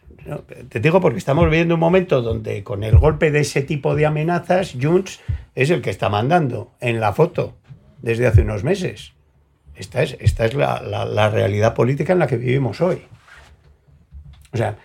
[0.70, 4.06] te digo porque estamos viviendo un momento donde con el golpe de ese tipo de
[4.06, 5.20] amenazas, Junts
[5.56, 7.56] es el que está mandando en la foto
[8.04, 9.14] desde hace unos meses.
[9.76, 13.02] Esta es, esta es la- la realidad política en la que vivimos hoy.
[14.54, 14.78] O sea,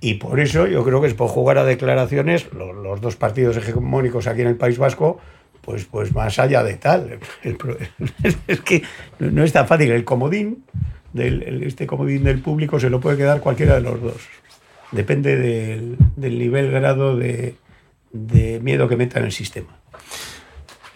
[0.00, 3.56] y, por eso yo creo que es por jugar a declaraciones lo- los, dos partidos
[3.56, 5.18] hegemónicos aquí en el País Vasco,
[5.62, 7.18] pues, pues más allá de tal.
[8.46, 8.82] Es que
[9.18, 9.90] no, es tan fácil.
[9.90, 10.64] El comodín,
[11.12, 14.28] del, el- este comodín del público se lo puede quedar cualquiera de los dos.
[14.92, 15.96] Depende del,
[16.38, 17.56] nivel, grado de,
[18.12, 19.80] de miedo que meta en el sistema.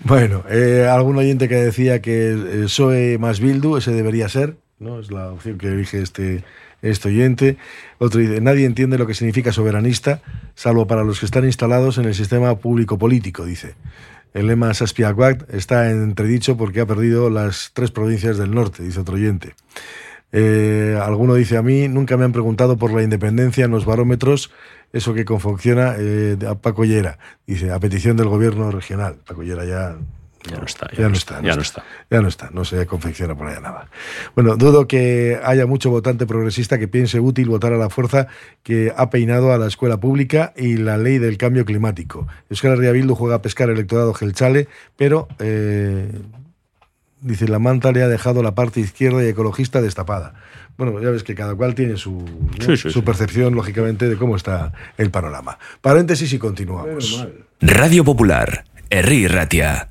[0.04, 5.00] Bueno, eh, algún oyente que decía que el PSOE más Bildu, ese debería ser, ¿no?
[5.00, 6.42] Es la opción que elige este,
[6.82, 7.56] este oyente.
[7.98, 10.22] Otro dice, nadie entiende lo que significa soberanista,
[10.54, 13.74] salvo para los que están instalados en el sistema público político, dice.
[14.32, 19.00] El lema Saspiacuac está en entredicho porque ha perdido las tres provincias del norte, dice
[19.00, 19.54] otro oyente.
[20.32, 24.52] Eh, alguno dice a mí, nunca me han preguntado por la independencia en los barómetros,
[24.92, 27.18] eso que confecciona eh, a Paco Llera.
[27.46, 29.16] Dice, a petición del gobierno regional.
[29.26, 29.96] Paco ya,
[30.48, 31.84] Ya no está, ya no está, ya no está.
[32.10, 33.88] Ya no está, no se confecciona por allá nada.
[34.34, 38.26] Bueno, dudo que haya mucho votante progresista que piense útil votar a la fuerza
[38.62, 42.26] que ha peinado a la escuela pública y la ley del cambio climático.
[42.48, 46.10] Euskal Herria Bildu juega a pescar electorado gelchale, pero eh,
[47.20, 50.34] dice la manta le ha dejado la parte izquierda y ecologista destapada.
[50.78, 52.64] Bueno, ya ves que cada cual tiene su, ¿no?
[52.64, 53.02] Sí, sí, su sí.
[53.02, 55.58] percepción, lógicamente, de cómo está el panorama.
[55.82, 57.28] Paréntesis y continuamos.
[57.60, 59.90] Radio Popular, Herri Ratia.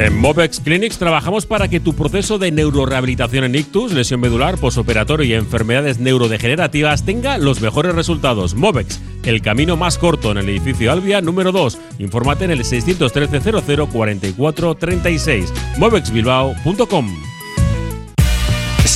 [0.00, 5.26] En Movex Clinics trabajamos para que tu proceso de neurorehabilitación en ictus, lesión medular, posoperatorio
[5.26, 8.54] y enfermedades neurodegenerativas tenga los mejores resultados.
[8.54, 11.76] Movex, el camino más corto en el edificio Albia número 2.
[11.98, 15.52] Infórmate en el 613 00 44 36.
[15.76, 17.39] movexbilbao.com.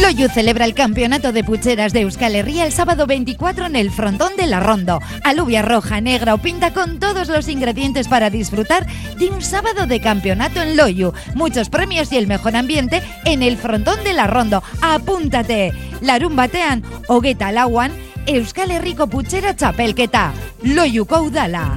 [0.00, 4.36] Loyu celebra el campeonato de pucheras de Euskal Herria el sábado 24 en el frontón
[4.36, 5.00] de la Rondo.
[5.24, 8.86] Alubia roja, negra o pinta con todos los ingredientes para disfrutar
[9.18, 11.12] de un sábado de campeonato en Loyu.
[11.34, 14.62] Muchos premios y el mejor ambiente en el frontón de la Rondo.
[14.82, 15.72] ¡Apúntate!
[16.00, 17.92] Larun batean, hogueta lauan,
[18.26, 20.32] Euskal Herriko putxera txapelketa.
[20.62, 21.76] Loyuko udala.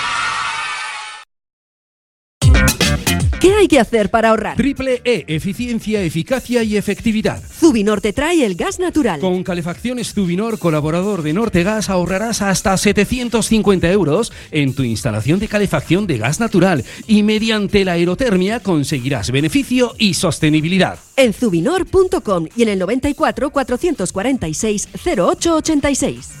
[3.41, 4.55] ¿Qué hay que hacer para ahorrar?
[4.55, 7.41] Triple E, eficiencia, eficacia y efectividad.
[7.41, 9.19] Zubinor te trae el gas natural.
[9.19, 16.05] Con calefacciones Zubinor, colaborador de Nortegas, ahorrarás hasta 750 euros en tu instalación de calefacción
[16.05, 20.99] de gas natural y mediante la aerotermia conseguirás beneficio y sostenibilidad.
[21.15, 26.40] En zubinor.com y en el 94 446 0886.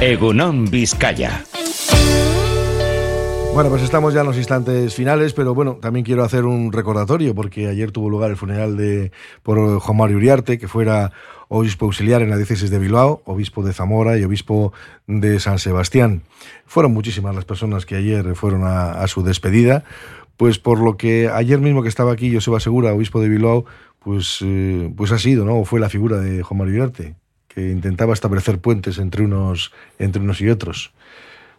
[0.00, 1.44] Egunon Vizcaya.
[3.54, 7.34] Bueno, pues estamos ya en los instantes finales, pero bueno, también quiero hacer un recordatorio
[7.34, 9.12] porque ayer tuvo lugar el funeral de
[9.44, 11.12] por Juan Mario Uriarte, que fuera
[11.48, 14.72] obispo auxiliar en la diócesis de Bilbao, obispo de Zamora y obispo
[15.06, 16.22] de San Sebastián.
[16.66, 19.84] Fueron muchísimas las personas que ayer fueron a, su despedida,
[20.36, 23.64] pues por lo que ayer mismo que estaba aquí Joseba Segura, obispo de Bilbao,
[24.00, 25.64] pues, eh, pues ha sido, ¿no?
[25.64, 27.14] Fue la figura de Juan Mario Uriarte,
[27.56, 30.92] intentaba establecer puentes entre unos, entre unos y otros.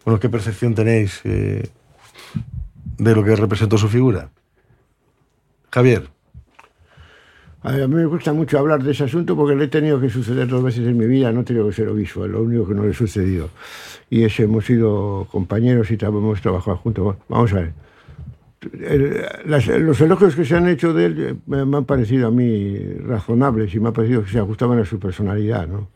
[0.04, 1.68] Bueno, ¿qué percepción tenéis eh,
[2.98, 4.30] de lo que representó su figura?
[5.70, 6.08] Javier.
[7.62, 10.46] A mí me gusta mucho hablar de ese asunto porque le he tenido que suceder
[10.46, 12.84] dos veces en mi vida, no he tenido que ser obispo, lo único que no
[12.84, 13.50] le sucedido.
[14.08, 17.16] Y es, hemos sido compañeros y hemos trabajado juntos.
[17.28, 17.85] Vamos a ver.
[18.72, 22.28] El- las- los elogios que se han hecho de él eh, me, me han parecido
[22.28, 25.66] a mí razonables y me ha parecido que se ajustaban a su personalidad.
[25.68, 25.88] ¿no?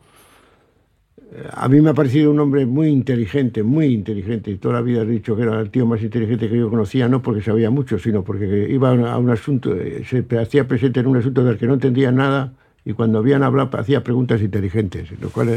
[1.33, 4.81] Eh, A mí me ha parecido un hombre muy inteligente, muy inteligente, y toda la
[4.81, 7.69] vida he dicho que era el tío más inteligente que yo conocía, no porque sabía
[7.69, 11.17] mucho, sino porque iba a un, a un asunto, eh, se hacía presente en un
[11.17, 12.53] asunto del que no entendía nada,
[12.83, 15.49] y cuando habían hablado hacía preguntas inteligentes, lo cual,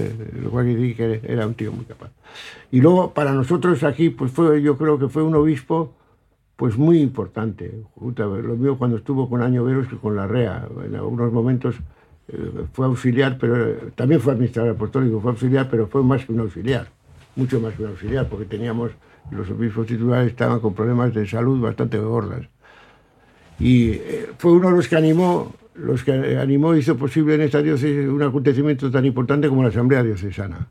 [0.43, 2.11] lo cual decir que era un tío muy capaz.
[2.71, 5.95] Y luego, para nosotros aquí, pues fue, yo creo que fue un obispo
[6.57, 7.83] pues muy importante.
[7.97, 10.69] Lo mío cuando estuvo con Año Veros que con la REA.
[10.87, 11.77] En algunos momentos
[12.29, 16.41] eh, fue auxiliar, pero también fue administrador apostólico, fue auxiliar, pero fue más que un
[16.41, 16.89] auxiliar,
[17.37, 18.93] mucho más que un auxiliar, porque teníamos,
[19.31, 22.47] los obispos titulares estaban con problemas de salud bastante gordas.
[23.59, 27.61] Y eh, fue uno de los que animó, los que animó, hizo posible en esta
[27.61, 30.69] diócesis un acontecimiento tan importante como la Asamblea Diocesana,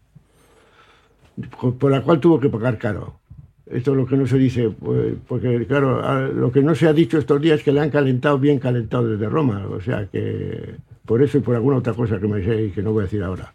[1.59, 3.19] por la cual tuvo que pagar caro.
[3.65, 6.93] Esto es lo que no se dice, pues, porque claro, lo que no se ha
[6.93, 10.75] dicho estos días es que le han calentado bien calentado desde Roma, o sea que
[11.05, 13.03] por eso y por alguna otra cosa que me sé y que no voy a
[13.05, 13.53] decir ahora.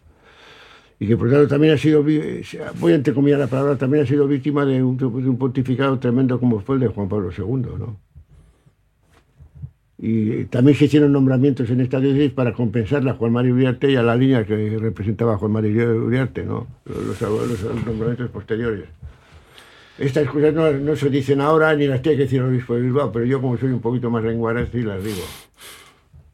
[0.99, 4.27] Y que por tanto también ha sido, voy a entrecomillar la palabra, también ha sido
[4.27, 7.43] víctima de un, de un pontificado tremendo como fue el de Juan Pablo II,
[7.77, 7.97] ¿no?
[10.01, 13.95] Y también se hicieron nombramientos en esta diócesis para compensarle a Juan María Uriarte y
[13.97, 16.67] a la línea que representaba Juan María Uriarte, ¿no?
[16.85, 18.85] Los, los- los nombramientos posteriores.
[19.99, 22.81] Estas cosas no, no se dicen ahora ni las tiene que decir el obispo de
[22.81, 25.21] Bilbao, pero yo como soy un poquito más lenguaraz sí las digo.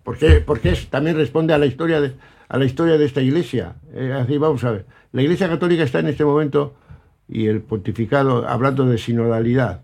[0.03, 0.45] Porque
[0.91, 2.13] también responde a la historia de,
[2.47, 3.75] a esta iglesia.
[3.91, 4.85] Eh, así vamos a ver.
[5.11, 6.75] La iglesia católica está en este momento,
[7.27, 9.81] y el pontificado, hablando de sinodalidad,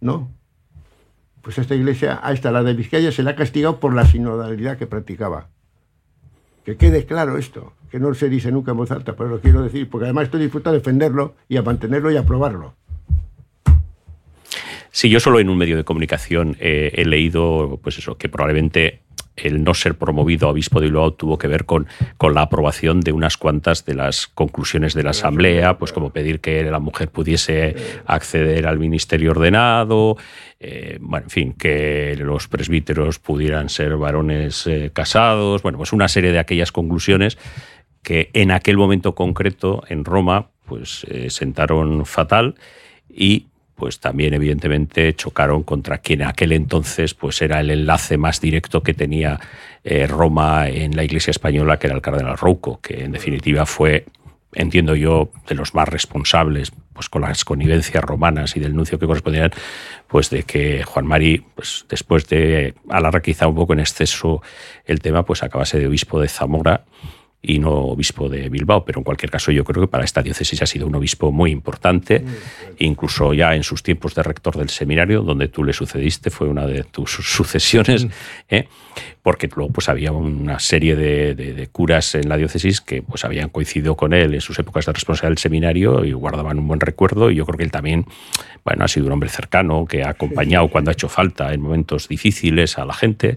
[0.00, 0.32] ¿no?
[1.42, 4.78] Pues esta iglesia, a esta, la de Vizcaya, se la ha castigado por la sinodalidad
[4.78, 5.48] que practicaba.
[6.64, 9.62] Que quede claro esto, que no se dice nunca en voz alta, pero lo quiero
[9.62, 12.74] decir, porque además estoy dispuesto a defenderlo y a mantenerlo y a aprobarlo.
[14.94, 19.00] Sí, yo solo en un medio de comunicación eh, he leído, pues eso, que probablemente
[19.36, 21.86] el no ser promovido a obispo de Bilbao tuvo que ver con,
[22.18, 26.40] con la aprobación de unas cuantas de las conclusiones de la asamblea, pues como pedir
[26.40, 27.74] que la mujer pudiese
[28.04, 30.18] acceder al ministerio ordenado,
[30.60, 36.32] eh, en fin, que los presbíteros pudieran ser varones eh, casados, bueno, pues una serie
[36.32, 37.38] de aquellas conclusiones
[38.02, 42.56] que en aquel momento concreto en Roma pues sentaron fatal
[43.08, 43.46] y
[43.82, 48.84] pues también evidentemente chocaron contra quien en aquel entonces pues era el enlace más directo
[48.84, 49.40] que tenía
[49.82, 54.06] eh, Roma en la Iglesia española, que era el cardenal Rouco, que en definitiva fue,
[54.52, 59.06] entiendo yo, de los más responsables pues con las connivencias romanas y del nuncio que
[59.08, 59.50] correspondían,
[60.06, 64.42] pues de que Juan Mari, pues después de alargar quizá un poco en exceso
[64.84, 66.84] el tema, pues acabase de obispo de Zamora
[67.44, 70.62] y no obispo de Bilbao, pero en cualquier caso yo creo que para esta diócesis
[70.62, 72.24] ha sido un obispo muy importante,
[72.78, 76.66] incluso ya en sus tiempos de rector del seminario, donde tú le sucediste, fue una
[76.66, 78.06] de tus sucesiones,
[78.48, 78.68] ¿eh?
[79.22, 83.24] porque luego pues había una serie de, de- de curas en la diócesis que pues
[83.24, 86.80] habían coincidido con él en sus épocas de responsabilidad del seminario y guardaban un buen
[86.80, 88.06] recuerdo y yo creo que él también
[88.64, 92.06] bueno, ha sido un hombre cercano que ha acompañado cuando ha hecho falta en momentos
[92.08, 93.36] difíciles a la gente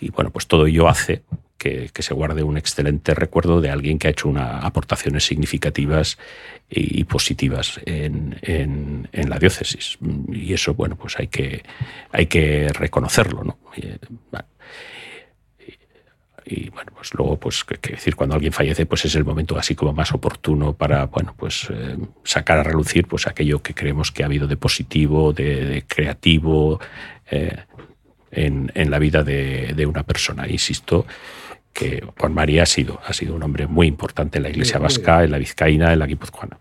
[0.00, 1.22] y bueno, pues todo ello hace
[1.62, 6.18] que, se guarde un excelente recuerdo de alguien que ha hecho una, aportaciones significativas
[6.68, 9.98] y, positivas en, en- la diócesis.
[10.32, 11.62] Y eso, bueno, pues hay que,
[12.10, 13.58] hay que reconocerlo, ¿no?
[13.76, 13.98] Y, eh,
[16.74, 19.92] bueno, pues luego, pues, que, decir, cuando alguien fallece, pues es el momento así como
[19.92, 24.26] más oportuno para, bueno, pues eh, sacar a relucir pues aquello que creemos que ha
[24.26, 26.80] habido de positivo, de, de creativo
[27.30, 27.56] eh,
[28.32, 30.48] en, en la vida de, de una persona.
[30.48, 31.06] Insisto
[31.72, 35.24] que Juan María ha sido, ha sido un hombre muy importante en la iglesia vasca,
[35.24, 36.58] en la vizcaína, en la guipuzcoana.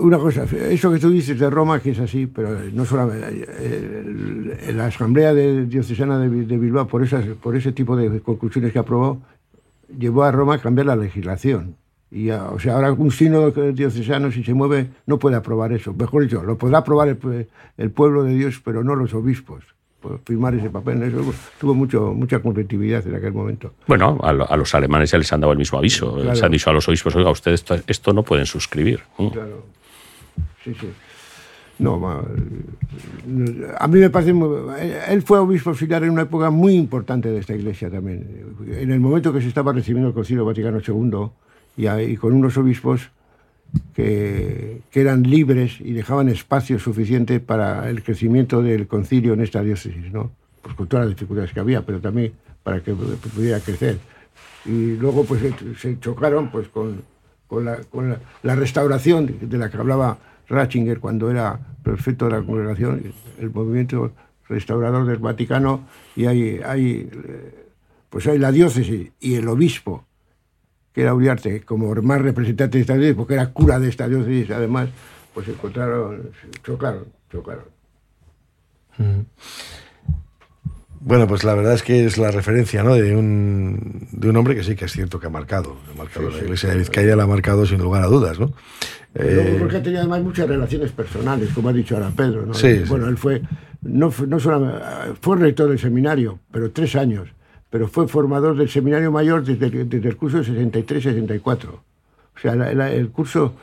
[0.00, 3.46] Una cosa, eso que tú dices de Roma, que es así, pero no solamente.
[3.48, 8.20] eh, la Asamblea de- Diocesana de, Bi- de Bilbao, por, esas, por ese tipo de
[8.20, 9.22] conclusiones que aprobó,
[9.96, 11.76] llevó a Roma a cambiar la legislación.
[12.10, 15.94] Y a- o sea, ahora un sínodo diocesano, si se mueve, no puede aprobar eso.
[15.94, 17.46] Mejor dicho, lo podrá aprobar el,
[17.76, 19.62] el pueblo de Dios, pero no los obispos.
[20.00, 21.02] Por firmar ese papel.
[21.02, 23.72] Eso tuvo mucho, mucha competitividad en aquel momento.
[23.88, 26.14] Bueno, a, lo- a los alemanes ya les han dado el mismo aviso.
[26.14, 26.30] Claro.
[26.30, 29.00] Les han dicho a los obispos, oiga, ustedes esto, esto no pueden suscribir.
[29.18, 29.28] ¿Mm?
[29.28, 29.64] Claro.
[30.64, 30.88] Sí, sí.
[31.80, 31.94] No,
[33.78, 34.32] a mí me parece.
[34.32, 34.48] muy-
[35.08, 38.26] él fue obispo auxiliar en una época muy importante de esta iglesia también.
[38.68, 41.28] En el momento que se estaba recibiendo el Concilio Vaticano II
[41.76, 43.10] y, y con unos obispos
[43.94, 49.62] que, que eran libres y dejaban espacio suficiente para el crecimiento del concilio en esta
[49.62, 50.30] diócesis, ¿no?
[50.62, 53.98] Pues con todas las dificultades que había, pero también para que pudiera crecer.
[54.64, 55.40] Y luego pues
[55.78, 57.02] se- chocaron pues con,
[57.46, 62.26] con, la, con la, la restauración de- de la que hablaba Ratzinger cuando era prefecto
[62.26, 63.02] de la congregación,
[63.38, 64.12] el movimiento
[64.48, 67.64] restaurador del Vaticano, y hay, hay, eh,
[68.08, 70.04] pues hay la diócesis y el obispo,
[70.92, 74.50] que era Uriarte, como más representante de esta diócesis, porque era cura de esta diócesis,
[74.50, 74.88] además,
[75.34, 76.30] pues encontraron,
[76.64, 77.64] chocaron, chocaron.
[81.00, 82.94] Bueno, pues la verdad es que es la referencia ¿no?
[82.94, 85.76] de, un, de un hombre que sí que es cierto que ha marcado.
[85.92, 86.78] Ha marcado Sí, la sí, iglesia de sí.
[86.80, 88.40] Vizcaya, la ha marcado sin lugar a dudas.
[88.40, 88.52] ¿no?
[89.14, 92.44] Eh, porque tenía además muchas relaciones personales, como ha dicho ahora Pedro.
[92.46, 92.54] ¿no?
[92.54, 93.42] Sí, bueno, él fue,
[93.82, 94.84] no, fue- no solamente,
[95.20, 97.28] fue rector del seminario, pero tres años.
[97.70, 101.68] Pero fue formador del seminario mayor desde, desde el curso 63-64.
[101.70, 101.80] O
[102.40, 103.54] sea, la- la- el curso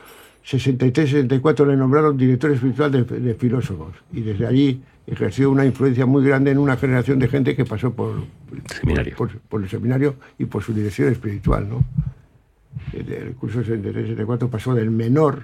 [0.44, 6.24] 63-64 le nombraron director espiritual de, de filósofos y desde allí ejerció una influencia muy
[6.24, 8.14] grande en una generación de gente que pasó por,
[8.80, 9.16] Seminario.
[9.16, 11.68] por, por el seminario y por su dirección espiritual.
[11.68, 11.84] ¿no?
[12.92, 15.42] El, el curso 63-64 pasó del menor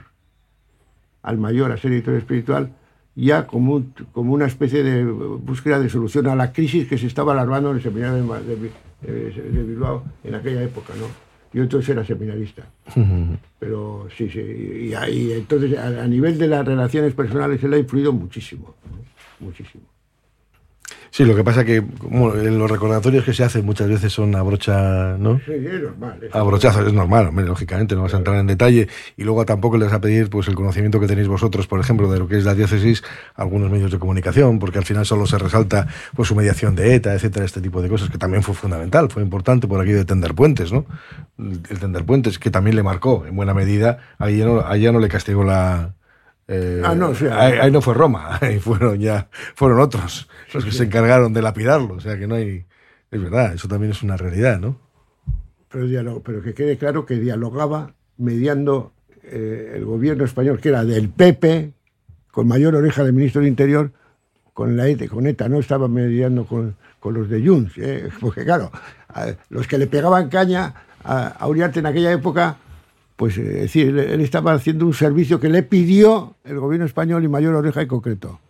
[1.22, 2.72] al mayor a ser director espiritual
[3.14, 7.06] ya como, un- como una especie de búsqueda de solución a la crisis que se
[7.06, 10.92] estaba alarmando en el seminario de, de de- Bilbao en aquella época.
[10.98, 11.06] ¿no?
[11.52, 12.64] Yo entonces era seminarista.
[13.58, 14.40] Pero sí, sí.
[14.40, 18.74] Y, ahí, entonces, a, a nivel de las relaciones personales, él ha influido muchísimo.
[18.90, 19.46] ¿no?
[19.46, 19.84] Muchísimo.
[21.12, 24.34] Sí, lo que pasa que como en los recordatorios que se hacen muchas veces son
[24.34, 25.38] a brocha, ¿no?
[25.44, 26.18] Sí, es normal.
[26.22, 28.88] es A brochazo, es normal, hombre, lógicamente, no vas a entrar en detalle.
[29.18, 32.10] Y luego tampoco les vas a pedir pues, el conocimiento que tenéis vosotros, por ejemplo,
[32.10, 33.02] de lo que es la diócesis,
[33.34, 35.86] a algunos medios de comunicación, porque al final solo se resalta
[36.16, 39.22] pues, su mediación de ETA, etcétera, este tipo de cosas, que también fue fundamental, fue
[39.22, 40.86] importante por aquí de tender puentes, ¿no?
[41.36, 45.08] El tender puentes, que también le marcó en buena medida, no, ahí ya no le
[45.08, 45.92] castigó la.
[46.48, 50.28] Eh, Ah, no, o sea, ahí, ahí no fue Roma, ahí fueron ya fueron otros
[50.52, 52.66] los que se encargaron de lapidarlo, o sea que no hay.
[53.10, 54.78] Es verdad, eso también es una realidad, ¿no?
[55.70, 60.84] Pero, dialo- pero que quede claro que dialogaba mediando eh, el gobierno español, que era
[60.84, 61.72] del PP,
[62.30, 63.90] con mayor oreja del ministro del Interior,
[64.54, 68.08] con la ETA, con ETA no estaba mediando con, con los de Junts, ¿eh?
[68.20, 68.70] porque claro,
[69.50, 70.74] los que le pegaban caña
[71.04, 72.56] a, a Uriarte en aquella época,
[73.22, 77.22] pues eh, es decir, él, estaba haciendo un servicio que le pidió el gobierno español
[77.22, 78.40] y mayor oreja en concreto.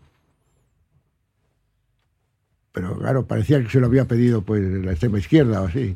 [2.72, 5.94] Pero claro, parecía que se lo había pedido pues la extrema izquierda o así.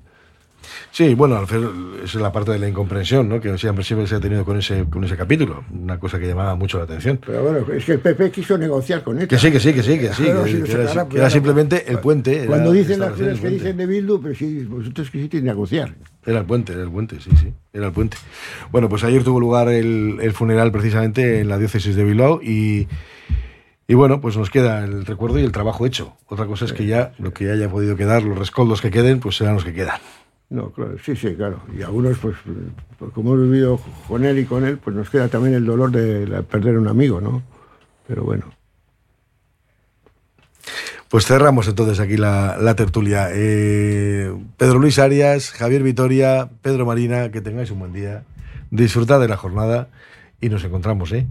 [0.91, 1.71] Sí, bueno, al final
[2.05, 3.41] es la parte de la incomprensión, ¿no?
[3.41, 6.55] Que siempre, siempre se ha tenido con ese, con ese capítulo, una cosa que llamaba
[6.55, 7.19] mucho la atención.
[7.25, 9.27] Pero bueno, es que el PP quiso negociar con ETA.
[9.29, 11.05] Que sí, que sí, que sí, que sí, Claro, que, si que era, pues, era
[11.15, 12.37] era- simplemente el puente.
[12.39, 15.95] era Cuando dicen las cosas que dicen de Bildu, pero si vosotros quisisteis negociar.
[16.25, 18.17] Era el puente, era el puente, sí, sí, era el puente.
[18.73, 22.89] Bueno, pues ayer tuvo lugar el, el funeral precisamente en la diócesis de Bilbao y,
[23.87, 26.17] y bueno, pues nos queda el recuerdo y el trabajo hecho.
[26.27, 29.37] Otra cosa es que ya lo que haya podido quedar, los rescoldos que queden, pues
[29.37, 30.01] serán los que quedan.
[30.49, 31.61] No, claro, sí, sí, claro.
[31.77, 32.37] Y algunos, pues,
[33.15, 36.43] como hemos vivido con él y con él, pues nos queda también el dolor de
[36.45, 37.43] perder un amigo, ¿no?
[38.07, 38.45] Pero bueno.
[41.09, 43.29] Pues cerramos entonces aquí la, la tertulia.
[43.33, 48.25] Eh, Pedro Luis Arias, Javier Vitoria, Pedro Marina, que tengáis un buen día.
[48.71, 49.89] Disfrutad de la jornada
[50.41, 51.27] y nos encontramos, ¿eh?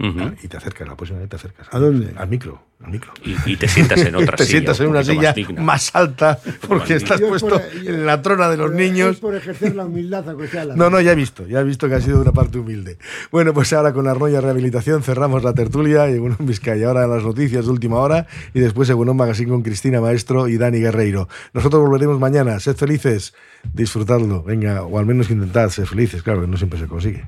[0.00, 1.68] Ah, Y te acercas, la próxima vez te acercas.
[1.70, 2.12] ¿A dónde?
[2.16, 3.12] Al micro, al micro.
[3.24, 4.50] Y, y te sientas en otra te silla.
[4.58, 6.38] sientas en un una silla más más alta
[6.68, 9.12] porque más estás puesto por- en la trona de los niños.
[9.12, 11.64] Es por ejercer la humildad, aunque sea la No, no, ya he visto, ya he
[11.64, 12.98] visto que ha sido una parte humilde.
[13.30, 17.22] Bueno, pues ahora con la Roya Rehabilitación cerramos la tertulia y bueno, Vizcaya, ahora las
[17.22, 21.28] noticias de última hora y después Egunon Magazine con Cristina Maestro y Dani Guerreiro.
[21.52, 23.32] Nosotros volveremos mañana, sed felices,
[23.72, 27.24] disfrutadlo, venga, o al menos intentad ser felices, claro que no siempre se consigue.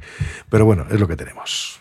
[0.50, 1.80] Pero bueno, es lo que tenemos.